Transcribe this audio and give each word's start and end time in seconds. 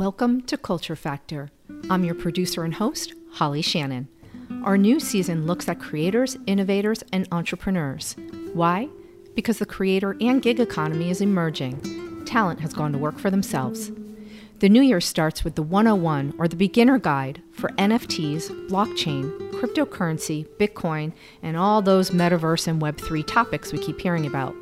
Welcome 0.00 0.40
to 0.44 0.56
Culture 0.56 0.96
Factor. 0.96 1.50
I'm 1.90 2.04
your 2.04 2.14
producer 2.14 2.64
and 2.64 2.72
host, 2.72 3.12
Holly 3.32 3.60
Shannon. 3.60 4.08
Our 4.64 4.78
new 4.78 4.98
season 4.98 5.46
looks 5.46 5.68
at 5.68 5.78
creators, 5.78 6.38
innovators, 6.46 7.04
and 7.12 7.28
entrepreneurs. 7.30 8.16
Why? 8.54 8.88
Because 9.34 9.58
the 9.58 9.66
creator 9.66 10.16
and 10.18 10.40
gig 10.40 10.58
economy 10.58 11.10
is 11.10 11.20
emerging. 11.20 12.24
Talent 12.24 12.60
has 12.60 12.72
gone 12.72 12.92
to 12.92 12.98
work 12.98 13.18
for 13.18 13.30
themselves. 13.30 13.92
The 14.60 14.70
new 14.70 14.80
year 14.80 15.02
starts 15.02 15.44
with 15.44 15.54
the 15.54 15.62
101 15.62 16.32
or 16.38 16.48
the 16.48 16.56
beginner 16.56 16.98
guide 16.98 17.42
for 17.52 17.68
NFTs, 17.72 18.70
blockchain, 18.70 19.50
cryptocurrency, 19.50 20.46
Bitcoin, 20.58 21.12
and 21.42 21.58
all 21.58 21.82
those 21.82 22.08
metaverse 22.08 22.66
and 22.66 22.80
Web3 22.80 23.26
topics 23.26 23.70
we 23.70 23.78
keep 23.78 24.00
hearing 24.00 24.24
about. 24.24 24.54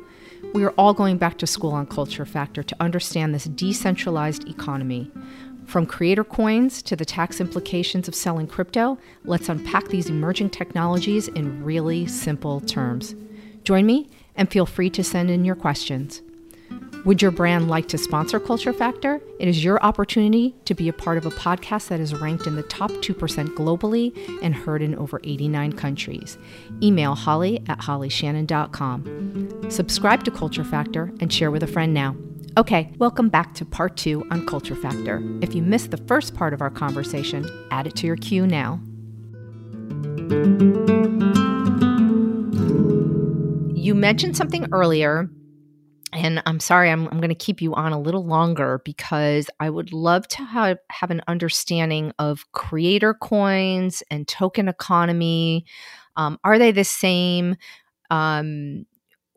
We 0.51 0.63
are 0.63 0.71
all 0.71 0.95
going 0.95 1.17
back 1.19 1.37
to 1.37 1.47
school 1.47 1.73
on 1.73 1.85
Culture 1.85 2.25
Factor 2.25 2.63
to 2.63 2.75
understand 2.79 3.35
this 3.35 3.43
decentralized 3.43 4.47
economy. 4.49 5.11
From 5.65 5.85
creator 5.85 6.23
coins 6.23 6.81
to 6.83 6.95
the 6.95 7.05
tax 7.05 7.39
implications 7.39 8.07
of 8.07 8.15
selling 8.15 8.47
crypto, 8.47 8.97
let's 9.25 9.47
unpack 9.47 9.89
these 9.89 10.09
emerging 10.09 10.49
technologies 10.49 11.27
in 11.27 11.63
really 11.63 12.07
simple 12.07 12.61
terms. 12.61 13.13
Join 13.63 13.85
me 13.85 14.09
and 14.35 14.49
feel 14.49 14.65
free 14.65 14.89
to 14.89 15.03
send 15.03 15.29
in 15.29 15.45
your 15.45 15.55
questions. 15.55 16.23
Would 17.05 17.21
your 17.21 17.31
brand 17.31 17.69
like 17.69 17.87
to 17.89 17.97
sponsor 17.97 18.41
Culture 18.41 18.73
Factor? 18.73 19.21
It 19.39 19.47
is 19.47 19.63
your 19.63 19.81
opportunity 19.81 20.53
to 20.65 20.73
be 20.73 20.89
a 20.89 20.93
part 20.93 21.17
of 21.17 21.25
a 21.25 21.31
podcast 21.31 21.87
that 21.87 22.01
is 22.01 22.13
ranked 22.13 22.45
in 22.45 22.57
the 22.57 22.63
top 22.63 22.91
2% 22.91 23.15
globally 23.55 24.11
and 24.43 24.53
heard 24.53 24.81
in 24.81 24.95
over 24.95 25.21
89 25.23 25.71
countries. 25.73 26.37
Email 26.83 27.15
holly 27.15 27.63
at 27.69 27.79
hollyshannon.com. 27.79 29.71
Subscribe 29.71 30.25
to 30.25 30.31
Culture 30.31 30.65
Factor 30.65 31.13
and 31.21 31.31
share 31.31 31.51
with 31.51 31.63
a 31.63 31.67
friend 31.67 31.93
now. 31.93 32.17
Okay, 32.57 32.91
welcome 32.97 33.29
back 33.29 33.53
to 33.53 33.63
part 33.63 33.95
two 33.95 34.27
on 34.29 34.45
Culture 34.45 34.75
Factor. 34.75 35.23
If 35.41 35.55
you 35.55 35.61
missed 35.61 35.91
the 35.91 35.97
first 36.05 36.35
part 36.35 36.53
of 36.53 36.61
our 36.61 36.69
conversation, 36.69 37.49
add 37.71 37.87
it 37.87 37.95
to 37.95 38.07
your 38.07 38.17
queue 38.17 38.45
now. 38.45 38.81
You 43.73 43.95
mentioned 43.95 44.35
something 44.35 44.67
earlier 44.73 45.29
and 46.13 46.41
I'm 46.45 46.59
sorry, 46.59 46.89
I'm, 46.89 47.07
I'm 47.07 47.19
going 47.19 47.29
to 47.29 47.35
keep 47.35 47.61
you 47.61 47.75
on 47.75 47.91
a 47.91 47.99
little 47.99 48.25
longer 48.25 48.81
because 48.83 49.49
I 49.59 49.69
would 49.69 49.93
love 49.93 50.27
to 50.29 50.43
have, 50.43 50.79
have 50.89 51.11
an 51.11 51.21
understanding 51.27 52.13
of 52.19 52.51
creator 52.51 53.13
coins 53.13 54.01
and 54.09 54.27
token 54.27 54.67
economy. 54.67 55.65
Um, 56.15 56.39
are 56.43 56.57
they 56.57 56.71
the 56.71 56.83
same? 56.83 57.55
Um, 58.09 58.85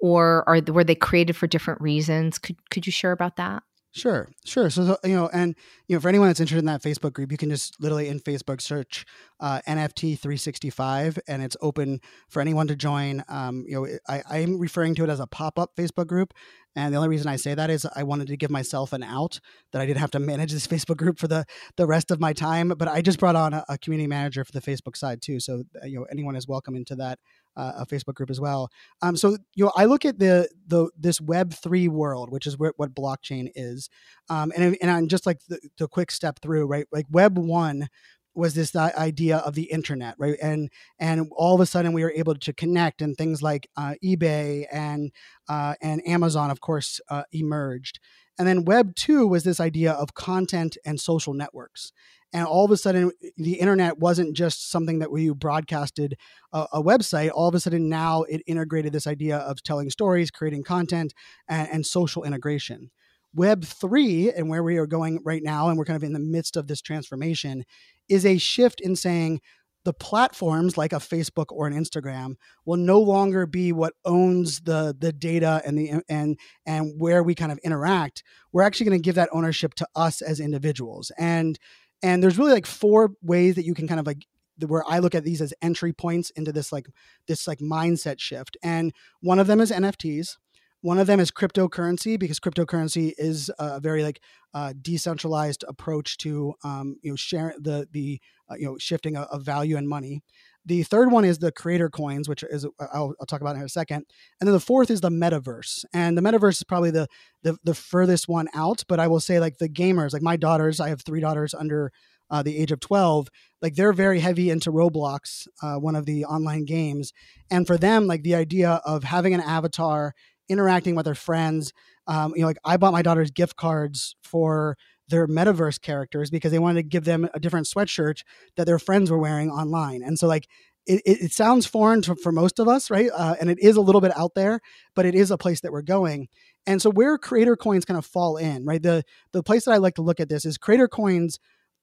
or 0.01 0.49
are 0.49 0.61
were 0.73 0.85
they 0.85 0.97
created 0.97 1.37
for 1.37 1.47
different 1.47 1.81
reasons? 1.81 2.39
Could 2.39 2.57
could 2.71 2.87
you 2.87 2.93
share 2.93 3.13
about 3.13 3.37
that? 3.37 3.63
Sure, 3.95 4.31
sure. 4.47 4.71
So, 4.71 4.97
you 5.05 5.15
know, 5.15 5.29
and 5.35 5.55
you 5.87 5.95
know, 5.95 6.01
for 6.01 6.09
anyone 6.09 6.29
that's 6.29 6.41
interested 6.41 6.61
in 6.61 6.65
that 6.65 6.83
Facebook 6.83 7.13
group, 7.13 7.31
you 7.31 7.37
can 7.37 7.51
just 7.51 7.79
literally 7.79 8.09
in 8.09 8.21
Facebook 8.21 8.63
search 8.63 9.05
uh, 9.39 9.61
NFT 9.69 10.19
365, 10.19 11.19
and 11.29 11.43
it's 11.43 11.59
open 11.61 12.01
for 12.31 12.41
anyone 12.41 12.67
to 12.69 12.77
join. 12.77 13.23
Um, 13.29 13.67
you 13.69 13.75
know, 13.75 13.87
I, 14.09 14.23
I'm 14.31 14.59
referring 14.59 14.95
to 14.95 15.05
it 15.05 15.11
as 15.11 15.21
a 15.21 15.27
pop 15.27 15.59
up 15.59 15.77
Facebook 15.77 16.07
group, 16.07 16.33
and 16.75 16.95
the 16.95 16.97
only 16.97 17.11
reason 17.11 17.29
I 17.29 17.37
say 17.37 17.55
that 17.55 17.69
is 17.69 17.87
I 17.95 18.03
wanted 18.03 18.29
to 18.29 18.37
give 18.39 18.51
myself 18.51 18.95
an 18.95 19.03
out 19.03 19.41
that 19.73 19.83
I 19.83 19.85
didn't 19.85 20.01
have 20.01 20.11
to 20.13 20.21
manage 20.21 20.53
this 20.53 20.67
Facebook 20.69 20.97
group 20.97 21.19
for 21.19 21.29
the 21.29 21.45
the 21.77 21.87
rest 21.87 22.11
of 22.11 22.19
my 22.19 22.33
time. 22.33 22.71
But 22.71 22.89
I 22.89 23.03
just 23.03 23.19
brought 23.19 23.37
on 23.37 23.53
a, 23.53 23.63
a 23.69 23.77
community 23.77 24.09
manager 24.09 24.43
for 24.43 24.53
the 24.53 24.63
Facebook 24.63 24.97
side 24.97 25.21
too, 25.21 25.39
so 25.39 25.65
uh, 25.83 25.87
you 25.87 25.99
know, 25.99 26.07
anyone 26.11 26.35
is 26.35 26.49
welcome 26.49 26.75
into 26.77 26.97
that 26.97 27.19
uh, 27.57 27.73
a 27.79 27.87
Facebook 27.87 28.15
group 28.15 28.31
as 28.31 28.41
well. 28.41 28.71
Um, 29.01 29.17
so 29.17 29.37
you 29.55 29.65
know, 29.65 29.73
I 29.77 29.85
look 29.85 30.05
at 30.05 30.19
the 30.19 30.49
the 30.67 30.91
this 30.97 31.21
Web 31.21 31.53
three 31.53 31.89
world, 31.89 32.31
which 32.31 32.47
is 32.47 32.59
what, 32.59 32.77
blockchain 32.95 33.51
is, 33.55 33.89
um, 34.29 34.53
and 34.57 34.77
and 34.81 34.91
I'm 34.91 35.09
just 35.09 35.27
like 35.27 35.41
the, 35.49 35.61
the 35.79 35.89
quick 35.89 36.11
step 36.11 36.41
through, 36.41 36.67
right? 36.67 36.87
Like 36.93 37.07
Web 37.11 37.39
one 37.39 37.89
was 38.35 38.55
this 38.55 38.75
idea 38.75 39.39
of 39.39 39.55
the 39.55 39.65
internet 39.65 40.15
right 40.19 40.39
and 40.43 40.71
and 40.99 41.29
all 41.37 41.55
of 41.55 41.61
a 41.61 41.67
sudden 41.67 41.93
we 41.93 42.03
were 42.03 42.13
able 42.13 42.35
to 42.35 42.53
connect 42.53 43.03
and 43.03 43.17
things 43.17 43.43
like 43.43 43.69
uh, 43.77 43.95
ebay 44.03 44.67
and 44.73 45.13
uh, 45.49 45.75
and 45.83 46.07
amazon 46.09 46.51
of 46.51 46.61
course 46.61 47.01
uh, 47.11 47.25
emerged 47.33 48.01
and 48.39 48.49
then 48.49 48.65
web 48.65 48.95
2 48.95 49.27
was 49.27 49.45
this 49.45 49.61
idea 49.61 49.93
of 49.93 50.15
content 50.15 50.77
and 50.85 51.01
social 51.01 51.35
networks 51.35 51.93
and 52.33 52.47
all 52.47 52.65
of 52.65 52.71
a 52.71 52.77
sudden 52.77 53.13
the 53.37 53.55
internet 53.55 53.99
wasn't 53.99 54.35
just 54.35 54.71
something 54.71 54.99
that 55.01 55.11
we 55.11 55.31
broadcasted 55.31 56.17
a, 56.53 56.67
a, 56.75 56.83
website 56.83 57.31
all 57.33 57.49
of 57.49 57.55
a 57.55 57.61
sudden 57.61 57.89
now 57.89 58.23
it 58.23 58.43
integrated 58.47 58.93
this 58.93 59.07
idea 59.07 59.39
of 59.39 59.63
telling 59.63 59.91
stories 59.91 60.31
creating 60.31 60.63
content 60.63 61.15
and, 61.49 61.69
and 61.71 61.87
social 61.87 62.25
integration 62.25 62.91
web 63.35 63.65
3 63.65 64.33
and 64.33 64.49
where 64.49 64.63
we 64.63 64.77
are 64.77 64.87
going 64.87 65.21
right 65.25 65.43
now 65.43 65.69
and 65.69 65.79
we're 65.79 65.85
kind 65.85 65.97
of 65.97 66.05
in 66.05 66.13
the 66.13 66.21
midst 66.21 66.57
of 66.57 66.67
this 66.67 66.81
transformation 66.81 67.65
is 68.09 68.27
a 68.27 68.39
shift 68.39 68.81
in 68.81 68.97
saying 68.97 69.41
the 69.85 69.93
platforms 69.93 70.77
like 70.79 70.93
a 70.93 70.97
Facebook 70.97 71.47
or 71.51 71.67
an 71.67 71.75
Instagram 71.75 72.35
will 72.65 72.77
no 72.77 73.01
longer 73.01 73.47
be 73.47 73.73
what 73.73 73.95
owns 74.05 74.61
the 74.61 74.95
the 74.99 75.13
data 75.13 75.61
and 75.65 75.77
the 75.77 76.03
and 76.09 76.39
and 76.67 77.01
where 77.01 77.23
we 77.23 77.35
kind 77.35 77.51
of 77.51 77.59
interact. 77.59 78.23
We're 78.53 78.63
actually 78.63 78.87
going 78.87 79.01
to 79.01 79.05
give 79.05 79.17
that 79.17 79.31
ownership 79.33 79.75
to 79.75 79.89
us 79.97 80.23
as 80.23 80.39
individuals. 80.39 81.11
And 81.19 81.59
and 82.03 82.23
there's 82.23 82.39
really 82.39 82.53
like 82.53 82.67
four 82.67 83.11
ways 83.23 83.55
that 83.55 83.65
you 83.65 83.75
can 83.75 83.87
kind 83.87 84.01
of 84.01 84.07
like 84.07 84.27
where 84.67 84.85
I 84.87 84.99
look 84.99 85.15
at 85.15 85.25
these 85.25 85.41
as 85.41 85.55
entry 85.63 85.93
points 85.93 86.31
into 86.31 86.53
this 86.53 86.73
like 86.73 86.87
this 87.27 87.47
like 87.49 87.59
mindset 87.59 88.21
shift. 88.21 88.57
And 88.63 88.93
one 89.21 89.39
of 89.39 89.47
them 89.47 89.61
is 89.61 89.71
NFTs. 89.71 90.37
One 90.83 90.99
of 90.99 91.07
them 91.07 91.21
is 91.21 91.31
cryptocurrency 91.31 92.19
because 92.19 92.41
cryptocurrency 92.41 93.13
is 93.17 93.51
a 93.59 93.79
very 93.81 94.03
like 94.03 94.21
uh, 94.53 94.75
decentralized 94.83 95.65
approach 95.69 96.19
to 96.19 96.55
um, 96.65 96.97
you 97.03 97.11
know 97.11 97.17
share 97.17 97.55
the 97.59 97.87
the 97.93 98.21
uh, 98.51 98.57
you 98.57 98.67
know 98.67 98.79
shifting 98.79 99.17
of, 99.17 99.29
of, 99.29 99.43
value 99.43 99.77
and 99.77 99.89
money. 99.89 100.23
The 100.65 100.83
third 100.85 101.11
one 101.11 101.25
is 101.25 101.39
the 101.39 101.53
creator 101.53 101.91
coins, 101.91 102.29
which 102.29 102.45
is 102.45 102.65
I'll, 102.79 103.15
I'll, 103.21 103.27
talk 103.27 103.41
about 103.41 103.57
in 103.57 103.63
a 103.63 103.69
second, 103.69 104.05
and 104.41 104.47
then 104.47 104.53
the 104.53 104.61
fourth 104.61 104.91
is 104.91 105.01
the 105.01 105.11
metaverse. 105.11 105.85
And 105.93 106.17
the 106.17 106.23
metaverse 106.23 106.59
is 106.59 106.65
probably 106.65 106.91
the, 106.91 107.09
the 107.43 107.57
the 107.65 107.75
furthest 107.75 108.29
one 108.29 108.49
out. 108.55 108.85
But 108.89 109.01
I 109.01 109.09
will 109.09 109.21
say 109.21 109.41
like 109.41 109.59
the 109.59 109.69
gamers, 109.69 110.13
like 110.13 110.23
my 110.23 110.37
daughters, 110.37 110.81
I 110.81 110.89
have 110.89 111.03
three 111.03 111.21
daughters 111.21 111.55
under 111.55 111.93
uh, 112.31 112.43
the 112.43 112.57
age 112.57 112.73
of 112.73 112.81
12 112.81 113.29
like 113.61 113.75
they're 113.75 113.93
very 113.93 114.19
heavy 114.19 114.49
into 114.49 114.73
roblox 114.73 115.47
uh, 115.63 115.75
one 115.75 115.95
of 115.95 116.07
the 116.07 116.25
online 116.25 116.65
games 116.65 117.13
and 117.51 117.67
for 117.67 117.77
them 117.77 118.07
like 118.07 118.23
the 118.23 118.35
idea 118.35 118.81
of 118.87 119.05
having 119.05 119.35
an 119.35 119.41
avatar 119.41 120.15
interacting 120.49 120.95
with 120.95 121.05
their 121.05 121.15
friends. 121.15 121.73
Um, 122.07 122.33
you 122.35 122.43
know, 122.43 122.49
like 122.49 122.59
I 122.65 122.77
bought 122.77 122.93
my 122.93 123.03
daughter's 123.03 123.31
gift 123.31 123.57
cards 123.57 124.17
for 124.23 124.77
their 125.13 125.29
metaverse 125.29 125.81
characters 125.81 126.31
because 126.31 126.51
they 126.51 126.59
wanted 126.59 126.83
to 126.83 126.89
give 126.89 127.05
them 127.05 127.29
a 127.33 127.39
different 127.39 127.67
sweatshirt 127.67 128.25
that 128.57 128.67
their 128.67 128.81
friends 128.81 129.11
were 129.11 129.19
wearing 129.19 129.51
online. 129.51 130.03
And 130.03 130.19
so, 130.19 130.27
like, 130.27 130.49
it, 130.87 131.03
it 131.05 131.33
sounds 131.33 131.67
foreign 131.67 132.03
to, 132.03 132.17
for 132.17 132.33
most 132.33 132.59
of 132.59 132.67
us, 132.67 132.91
right? 132.91 133.11
Uh, 133.15 133.37
and 133.41 133.49
it 133.49 133.61
is 133.61 133.77
a 133.77 133.81
little 133.81 134.01
bit 134.01 134.17
out 134.17 134.35
there, 134.35 134.59
but 134.97 135.07
it 135.07 135.15
is 135.15 135.31
a 135.31 135.39
place 135.39 135.61
that 135.61 135.71
we're 135.71 135.83
going. 135.83 136.29
And 136.67 136.83
so, 136.83 136.91
where 136.91 137.17
creator 137.19 137.57
coins 137.57 137.85
kind 137.85 137.99
of 137.99 138.07
fall 138.07 138.37
in, 138.37 138.65
right? 138.65 138.83
The 138.83 139.05
the 139.33 139.43
place 139.43 139.67
that 139.67 139.73
I 139.73 139.77
like 139.77 139.95
to 139.95 140.03
look 140.03 140.19
at 140.19 140.29
this 140.29 140.45
is 140.45 140.59
creator 140.59 140.89
coins 140.89 141.39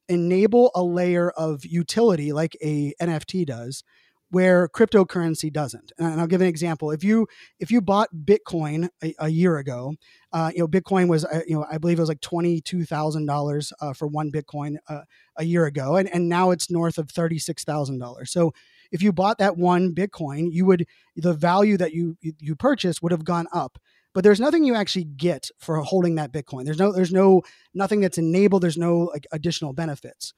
enable 0.10 0.72
a 0.74 0.84
layer 0.84 1.30
of 1.30 1.66
utility 1.66 2.34
like 2.34 2.58
a 2.62 2.94
NFT 3.02 3.46
does, 3.46 3.84
where 4.32 4.68
cryptocurrency 4.68 5.52
doesn't. 5.52 5.92
And 5.98 6.20
I'll 6.20 6.28
give 6.28 6.42
an 6.42 6.48
example. 6.48 6.92
If 6.92 7.04
you 7.04 7.28
if 7.60 7.72
you 7.72 7.82
bought 7.82 8.10
Bitcoin 8.14 8.90
a, 9.04 9.14
a 9.20 9.30
year 9.30 9.58
ago, 9.58 9.96
uh, 10.32 10.52
you 10.54 10.60
know 10.60 10.68
Bitcoin 10.68 11.08
was 11.08 11.26
uh, 11.26 11.42
you 11.48 11.56
know 11.56 11.66
I 11.70 11.78
believe 11.78 11.98
it 11.98 12.02
was 12.02 12.10
like 12.10 12.22
twenty 12.22 12.62
two 12.62 12.86
thousand 12.86 13.30
uh, 13.30 13.34
dollars 13.34 13.74
for 13.96 14.08
one 14.08 14.32
Bitcoin 14.32 14.78
uh, 14.88 15.02
a 15.38 15.44
year 15.44 15.66
ago, 15.66 15.96
and 15.96 16.10
and 16.14 16.30
now 16.30 16.52
it's 16.52 16.70
north 16.70 16.98
of 16.98 17.10
thirty 17.10 17.40
six 17.40 17.64
thousand 17.64 18.00
dollars. 18.00 18.32
So 18.32 18.54
if 18.92 19.02
you 19.02 19.12
bought 19.12 19.38
that 19.40 19.58
one 19.58 19.94
Bitcoin, 19.94 20.50
you 20.52 20.66
would 20.66 20.86
the 21.16 21.34
value 21.34 21.78
that 21.78 21.94
you 21.94 22.18
you 22.22 22.56
purchased 22.56 23.02
would 23.02 23.12
have 23.12 23.26
gone 23.26 23.48
up. 23.54 23.78
But 24.14 24.24
there's 24.24 24.40
nothing 24.40 24.64
you 24.64 24.74
actually 24.74 25.04
get 25.06 25.50
for 25.60 25.78
holding 25.82 26.16
that 26.16 26.34
Bitcoin. 26.34 26.66
There's 26.66 26.80
no 26.80 26.92
there's 26.92 27.14
no 27.14 27.44
nothing 27.74 28.02
that's 28.02 28.18
enabled. 28.18 28.64
There's 28.64 28.78
no 28.78 29.10
like 29.14 29.28
additional 29.32 29.74
benefits 29.74 30.34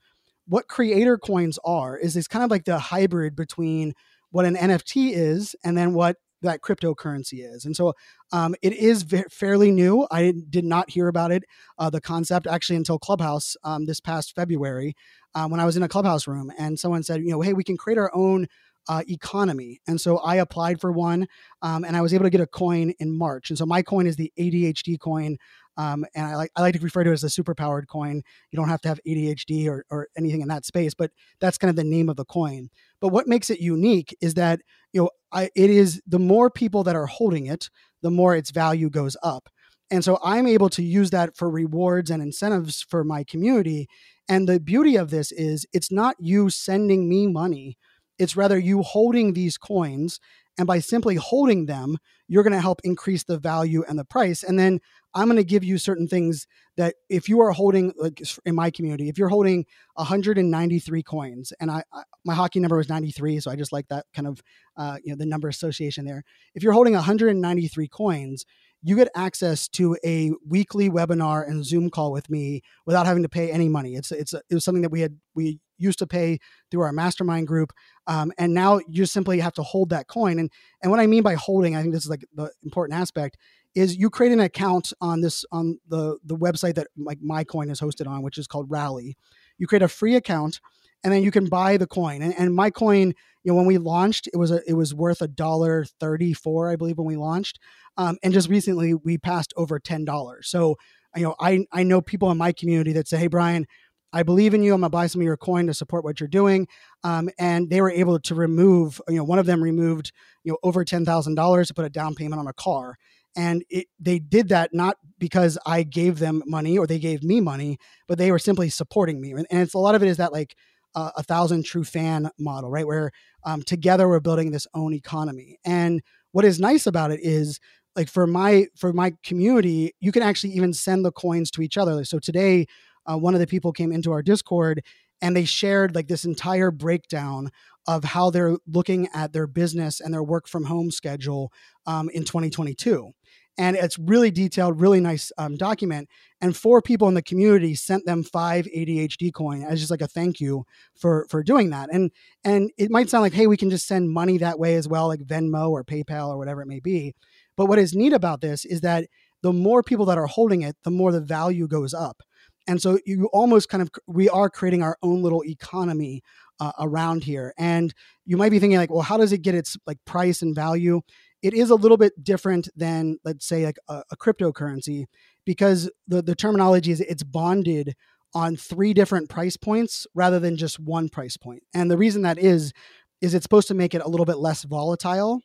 what 0.52 0.68
creator 0.68 1.18
coins 1.18 1.58
are 1.64 1.98
is 1.98 2.16
it's 2.16 2.28
kind 2.28 2.44
of 2.44 2.52
like 2.52 2.66
the 2.66 2.78
hybrid 2.78 3.36
between 3.36 3.94
what 4.32 4.46
an 4.46 4.56
NFT 4.56 5.12
is 5.14 5.56
and 5.64 5.78
then 5.78 5.94
what 5.94 6.18
that 6.42 6.62
cryptocurrency 6.62 7.40
is. 7.42 7.64
And 7.66 7.76
so 7.76 7.94
um, 8.32 8.54
it 8.62 8.74
is 8.74 9.04
v- 9.04 9.24
fairly 9.30 9.72
new. 9.72 10.06
I 10.12 10.34
did 10.50 10.66
not 10.66 10.90
hear 10.90 11.08
about 11.08 11.32
it, 11.32 11.44
uh, 11.78 11.90
the 11.90 12.02
concept, 12.02 12.46
actually 12.46 12.76
until 12.76 13.00
Clubhouse 13.00 13.56
um, 13.64 13.86
this 13.86 14.00
past 14.00 14.36
February 14.36 14.94
um, 15.34 15.50
when 15.50 15.60
I 15.60 15.66
was 15.66 15.76
in 15.78 15.84
a 15.84 15.88
Clubhouse 15.88 16.28
room 16.28 16.52
and 16.58 16.78
someone 16.78 17.02
said, 17.04 17.22
you 17.22 17.30
know, 17.32 17.42
hey, 17.42 17.54
we 17.54 17.64
can 17.64 17.78
create 17.78 17.98
our 17.98 18.12
own 18.14 18.48
uh, 18.88 19.02
economy. 19.08 19.80
And 19.88 20.00
so 20.00 20.18
I 20.18 20.36
applied 20.36 20.80
for 20.80 20.92
one 20.92 21.28
um, 21.62 21.84
and 21.84 21.96
I 21.96 22.02
was 22.02 22.14
able 22.14 22.24
to 22.26 22.30
get 22.30 22.42
a 22.42 22.48
coin 22.48 22.94
in 23.00 23.18
March. 23.18 23.50
And 23.50 23.58
so 23.58 23.66
my 23.66 23.82
coin 23.82 24.06
is 24.06 24.16
the 24.16 24.32
ADHD 24.38 25.00
coin. 25.00 25.38
Um, 25.76 26.04
and 26.14 26.26
I 26.26 26.36
like 26.36 26.50
I 26.56 26.60
like 26.60 26.74
to 26.74 26.80
refer 26.80 27.04
to 27.04 27.10
it 27.10 27.14
as 27.14 27.24
a 27.24 27.28
superpowered 27.28 27.86
coin. 27.88 28.22
You 28.50 28.56
don't 28.56 28.68
have 28.68 28.80
to 28.82 28.88
have 28.88 29.00
ADHD 29.06 29.68
or, 29.68 29.84
or 29.90 30.08
anything 30.16 30.42
in 30.42 30.48
that 30.48 30.64
space, 30.64 30.94
but 30.94 31.10
that's 31.40 31.58
kind 31.58 31.70
of 31.70 31.76
the 31.76 31.84
name 31.84 32.08
of 32.08 32.16
the 32.16 32.24
coin. 32.24 32.68
But 33.00 33.08
what 33.08 33.26
makes 33.26 33.50
it 33.50 33.60
unique 33.60 34.16
is 34.20 34.34
that 34.34 34.60
you 34.92 35.02
know 35.02 35.10
I, 35.32 35.50
it 35.56 35.70
is 35.70 36.02
the 36.06 36.18
more 36.18 36.50
people 36.50 36.84
that 36.84 36.96
are 36.96 37.06
holding 37.06 37.46
it, 37.46 37.70
the 38.02 38.10
more 38.10 38.36
its 38.36 38.50
value 38.50 38.90
goes 38.90 39.16
up. 39.22 39.48
And 39.90 40.02
so 40.02 40.18
I'm 40.24 40.46
able 40.46 40.70
to 40.70 40.82
use 40.82 41.10
that 41.10 41.36
for 41.36 41.50
rewards 41.50 42.10
and 42.10 42.22
incentives 42.22 42.82
for 42.82 43.04
my 43.04 43.24
community. 43.24 43.88
And 44.26 44.48
the 44.48 44.58
beauty 44.58 44.96
of 44.96 45.10
this 45.10 45.30
is 45.32 45.66
it's 45.74 45.92
not 45.92 46.16
you 46.18 46.48
sending 46.48 47.08
me 47.08 47.26
money, 47.26 47.76
it's 48.18 48.36
rather 48.36 48.58
you 48.58 48.82
holding 48.82 49.32
these 49.34 49.58
coins. 49.58 50.18
And 50.58 50.66
by 50.66 50.80
simply 50.80 51.16
holding 51.16 51.66
them, 51.66 51.96
you're 52.28 52.42
going 52.42 52.52
to 52.52 52.60
help 52.60 52.80
increase 52.84 53.24
the 53.24 53.38
value 53.38 53.84
and 53.88 53.98
the 53.98 54.04
price. 54.04 54.42
And 54.42 54.58
then 54.58 54.80
I'm 55.14 55.26
going 55.26 55.36
to 55.36 55.44
give 55.44 55.64
you 55.64 55.78
certain 55.78 56.08
things 56.08 56.46
that 56.76 56.94
if 57.08 57.28
you 57.28 57.40
are 57.40 57.52
holding, 57.52 57.92
like 57.98 58.22
in 58.44 58.54
my 58.54 58.70
community, 58.70 59.08
if 59.08 59.18
you're 59.18 59.28
holding 59.28 59.66
193 59.94 61.02
coins, 61.02 61.52
and 61.60 61.70
I, 61.70 61.82
I 61.92 62.02
my 62.24 62.34
hockey 62.34 62.60
number 62.60 62.76
was 62.76 62.88
93, 62.88 63.40
so 63.40 63.50
I 63.50 63.56
just 63.56 63.72
like 63.72 63.88
that 63.88 64.06
kind 64.14 64.26
of 64.26 64.42
uh, 64.76 64.96
you 65.04 65.12
know 65.12 65.16
the 65.16 65.26
number 65.26 65.48
association 65.48 66.04
there. 66.04 66.24
If 66.54 66.62
you're 66.62 66.72
holding 66.72 66.94
193 66.94 67.88
coins, 67.88 68.46
you 68.82 68.96
get 68.96 69.08
access 69.14 69.68
to 69.68 69.96
a 70.04 70.32
weekly 70.46 70.90
webinar 70.90 71.46
and 71.46 71.64
Zoom 71.64 71.88
call 71.88 72.10
with 72.10 72.28
me 72.28 72.62
without 72.84 73.06
having 73.06 73.22
to 73.22 73.28
pay 73.28 73.50
any 73.50 73.68
money. 73.68 73.94
It's 73.94 74.10
it's 74.10 74.32
it 74.34 74.42
was 74.50 74.64
something 74.64 74.82
that 74.82 74.90
we 74.90 75.00
had 75.00 75.18
we 75.34 75.60
used 75.78 75.98
to 75.98 76.06
pay 76.06 76.38
through 76.70 76.82
our 76.82 76.92
mastermind 76.92 77.46
group, 77.46 77.72
um, 78.06 78.32
and 78.38 78.54
now 78.54 78.80
you 78.88 79.06
simply 79.06 79.40
have 79.40 79.52
to 79.54 79.62
hold 79.62 79.90
that 79.90 80.08
coin. 80.08 80.38
And 80.38 80.50
and 80.82 80.90
what 80.90 81.00
I 81.00 81.06
mean 81.06 81.22
by 81.22 81.34
holding, 81.34 81.76
I 81.76 81.82
think 81.82 81.94
this 81.94 82.04
is 82.04 82.10
like 82.10 82.24
the 82.34 82.50
important 82.64 82.98
aspect 82.98 83.36
is 83.74 83.96
you 83.96 84.10
create 84.10 84.32
an 84.32 84.40
account 84.40 84.92
on 85.00 85.20
this 85.20 85.44
on 85.50 85.78
the 85.88 86.18
the 86.24 86.36
website 86.36 86.74
that 86.74 86.88
like 86.96 87.18
my 87.22 87.44
coin 87.44 87.70
is 87.70 87.80
hosted 87.80 88.06
on, 88.06 88.22
which 88.22 88.38
is 88.38 88.46
called 88.46 88.70
Rally. 88.70 89.16
You 89.58 89.66
create 89.66 89.82
a 89.82 89.88
free 89.88 90.14
account, 90.16 90.60
and 91.04 91.12
then 91.12 91.22
you 91.22 91.30
can 91.30 91.46
buy 91.46 91.76
the 91.76 91.86
coin. 91.86 92.22
And, 92.22 92.34
and 92.38 92.54
my 92.54 92.70
coin, 92.70 93.14
you 93.44 93.52
know, 93.52 93.54
when 93.54 93.66
we 93.66 93.78
launched, 93.78 94.28
it 94.32 94.36
was 94.36 94.50
a 94.50 94.60
it 94.68 94.74
was 94.74 94.94
worth 94.94 95.22
a 95.22 95.28
dollar 95.28 95.84
thirty 96.00 96.32
four, 96.32 96.70
I 96.70 96.76
believe, 96.76 96.98
when 96.98 97.06
we 97.06 97.16
launched. 97.16 97.58
Um, 97.96 98.18
and 98.22 98.32
just 98.32 98.48
recently, 98.48 98.94
we 98.94 99.18
passed 99.18 99.52
over 99.56 99.78
ten 99.78 100.04
dollars. 100.04 100.48
So, 100.48 100.76
you 101.16 101.22
know, 101.22 101.34
I 101.40 101.66
I 101.72 101.82
know 101.82 102.00
people 102.00 102.30
in 102.30 102.38
my 102.38 102.52
community 102.52 102.92
that 102.94 103.08
say, 103.08 103.18
"Hey, 103.18 103.28
Brian." 103.28 103.66
I 104.14 104.22
believe 104.22 104.52
in 104.52 104.62
you. 104.62 104.74
I'm 104.74 104.82
gonna 104.82 104.90
buy 104.90 105.06
some 105.06 105.22
of 105.22 105.24
your 105.24 105.38
coin 105.38 105.66
to 105.68 105.72
support 105.72 106.04
what 106.04 106.20
you're 106.20 106.28
doing. 106.28 106.68
Um, 107.02 107.30
and 107.38 107.70
they 107.70 107.80
were 107.80 107.90
able 107.90 108.20
to 108.20 108.34
remove, 108.34 109.00
you 109.08 109.16
know, 109.16 109.24
one 109.24 109.38
of 109.38 109.46
them 109.46 109.62
removed, 109.64 110.12
you 110.44 110.52
know, 110.52 110.58
over 110.62 110.84
ten 110.84 111.06
thousand 111.06 111.34
dollars 111.34 111.68
to 111.68 111.74
put 111.74 111.86
a 111.86 111.88
down 111.88 112.14
payment 112.14 112.38
on 112.38 112.46
a 112.46 112.52
car 112.52 112.98
and 113.36 113.64
it, 113.70 113.86
they 113.98 114.18
did 114.18 114.48
that 114.48 114.70
not 114.72 114.96
because 115.18 115.58
I 115.64 115.82
gave 115.82 116.18
them 116.18 116.42
money 116.46 116.76
or 116.76 116.86
they 116.86 116.98
gave 116.98 117.22
me 117.22 117.40
money, 117.40 117.78
but 118.08 118.18
they 118.18 118.30
were 118.30 118.38
simply 118.38 118.68
supporting 118.68 119.20
me. 119.20 119.32
And, 119.32 119.46
and 119.50 119.60
it's 119.60 119.74
a 119.74 119.78
lot 119.78 119.94
of 119.94 120.02
it 120.02 120.08
is 120.08 120.18
that 120.18 120.32
like 120.32 120.54
uh, 120.94 121.10
a 121.16 121.22
thousand 121.22 121.64
true 121.64 121.84
fan 121.84 122.30
model, 122.38 122.70
right? 122.70 122.86
Where 122.86 123.10
um, 123.44 123.62
together 123.62 124.08
we're 124.08 124.20
building 124.20 124.50
this 124.50 124.66
own 124.74 124.92
economy. 124.92 125.58
And 125.64 126.02
what 126.32 126.44
is 126.44 126.60
nice 126.60 126.86
about 126.86 127.10
it 127.10 127.20
is 127.22 127.58
like 127.96 128.08
for 128.08 128.26
my 128.26 128.66
for 128.76 128.92
my 128.92 129.12
community, 129.22 129.94
you 130.00 130.12
can 130.12 130.22
actually 130.22 130.52
even 130.54 130.72
send 130.72 131.04
the 131.04 131.12
coins 131.12 131.50
to 131.52 131.62
each 131.62 131.78
other. 131.78 132.04
So 132.04 132.18
today, 132.18 132.66
uh, 133.06 133.16
one 133.16 133.34
of 133.34 133.40
the 133.40 133.46
people 133.46 133.72
came 133.72 133.92
into 133.92 134.12
our 134.12 134.22
Discord 134.22 134.82
and 135.20 135.36
they 135.36 135.44
shared 135.44 135.94
like 135.94 136.08
this 136.08 136.24
entire 136.24 136.70
breakdown 136.70 137.50
of 137.86 138.04
how 138.04 138.30
they're 138.30 138.56
looking 138.66 139.08
at 139.12 139.32
their 139.32 139.46
business 139.46 140.00
and 140.00 140.12
their 140.12 140.22
work 140.22 140.48
from 140.48 140.64
home 140.64 140.90
schedule 140.90 141.52
um, 141.86 142.08
in 142.10 142.24
2022 142.24 143.12
and 143.58 143.76
it's 143.76 143.98
really 143.98 144.30
detailed, 144.30 144.80
really 144.80 145.00
nice 145.00 145.30
um, 145.36 145.56
document. 145.56 146.08
And 146.40 146.56
four 146.56 146.80
people 146.80 147.08
in 147.08 147.14
the 147.14 147.22
community 147.22 147.74
sent 147.74 148.06
them 148.06 148.22
five 148.22 148.66
ADHD 148.66 149.32
coin 149.32 149.62
as 149.62 149.78
just 149.78 149.90
like 149.90 150.00
a 150.00 150.06
thank 150.06 150.40
you 150.40 150.64
for 150.96 151.26
for 151.28 151.42
doing 151.42 151.70
that. 151.70 151.90
And 151.92 152.10
and 152.44 152.70
it 152.78 152.90
might 152.90 153.10
sound 153.10 153.22
like, 153.22 153.34
hey, 153.34 153.46
we 153.46 153.56
can 153.56 153.70
just 153.70 153.86
send 153.86 154.10
money 154.10 154.38
that 154.38 154.58
way 154.58 154.76
as 154.76 154.88
well, 154.88 155.08
like 155.08 155.20
Venmo 155.20 155.70
or 155.70 155.84
PayPal 155.84 156.28
or 156.28 156.38
whatever 156.38 156.62
it 156.62 156.66
may 156.66 156.80
be. 156.80 157.14
But 157.56 157.66
what 157.66 157.78
is 157.78 157.94
neat 157.94 158.12
about 158.12 158.40
this 158.40 158.64
is 158.64 158.80
that 158.80 159.06
the 159.42 159.52
more 159.52 159.82
people 159.82 160.06
that 160.06 160.18
are 160.18 160.26
holding 160.26 160.62
it, 160.62 160.76
the 160.84 160.90
more 160.90 161.12
the 161.12 161.20
value 161.20 161.68
goes 161.68 161.92
up. 161.92 162.22
And 162.66 162.80
so 162.80 162.98
you 163.04 163.28
almost 163.32 163.68
kind 163.68 163.82
of 163.82 163.90
we 164.06 164.28
are 164.28 164.48
creating 164.48 164.82
our 164.82 164.96
own 165.02 165.22
little 165.22 165.44
economy 165.44 166.22
uh, 166.62 166.72
around 166.78 167.24
here. 167.24 167.52
And 167.58 167.92
you 168.24 168.36
might 168.36 168.50
be 168.50 168.58
thinking 168.58 168.78
like, 168.78 168.90
well, 168.90 169.02
how 169.02 169.16
does 169.16 169.32
it 169.32 169.42
get 169.42 169.54
its 169.54 169.76
like 169.86 169.98
price 170.04 170.42
and 170.42 170.54
value? 170.54 171.00
it 171.42 171.54
is 171.54 171.70
a 171.70 171.74
little 171.74 171.96
bit 171.96 172.22
different 172.22 172.68
than 172.76 173.18
let's 173.24 173.46
say 173.46 173.66
like 173.66 173.78
a, 173.88 174.02
a 174.12 174.16
cryptocurrency 174.16 175.06
because 175.44 175.90
the, 176.06 176.22
the 176.22 176.34
terminology 176.34 176.92
is 176.92 177.00
it's 177.00 177.24
bonded 177.24 177.94
on 178.34 178.56
three 178.56 178.94
different 178.94 179.28
price 179.28 179.56
points 179.56 180.06
rather 180.14 180.38
than 180.38 180.56
just 180.56 180.78
one 180.78 181.08
price 181.08 181.36
point. 181.36 181.62
and 181.74 181.90
the 181.90 181.98
reason 181.98 182.22
that 182.22 182.38
is 182.38 182.72
is 183.20 183.34
it's 183.34 183.44
supposed 183.44 183.68
to 183.68 183.74
make 183.74 183.94
it 183.94 184.02
a 184.02 184.08
little 184.08 184.26
bit 184.26 184.38
less 184.38 184.62
volatile 184.62 185.40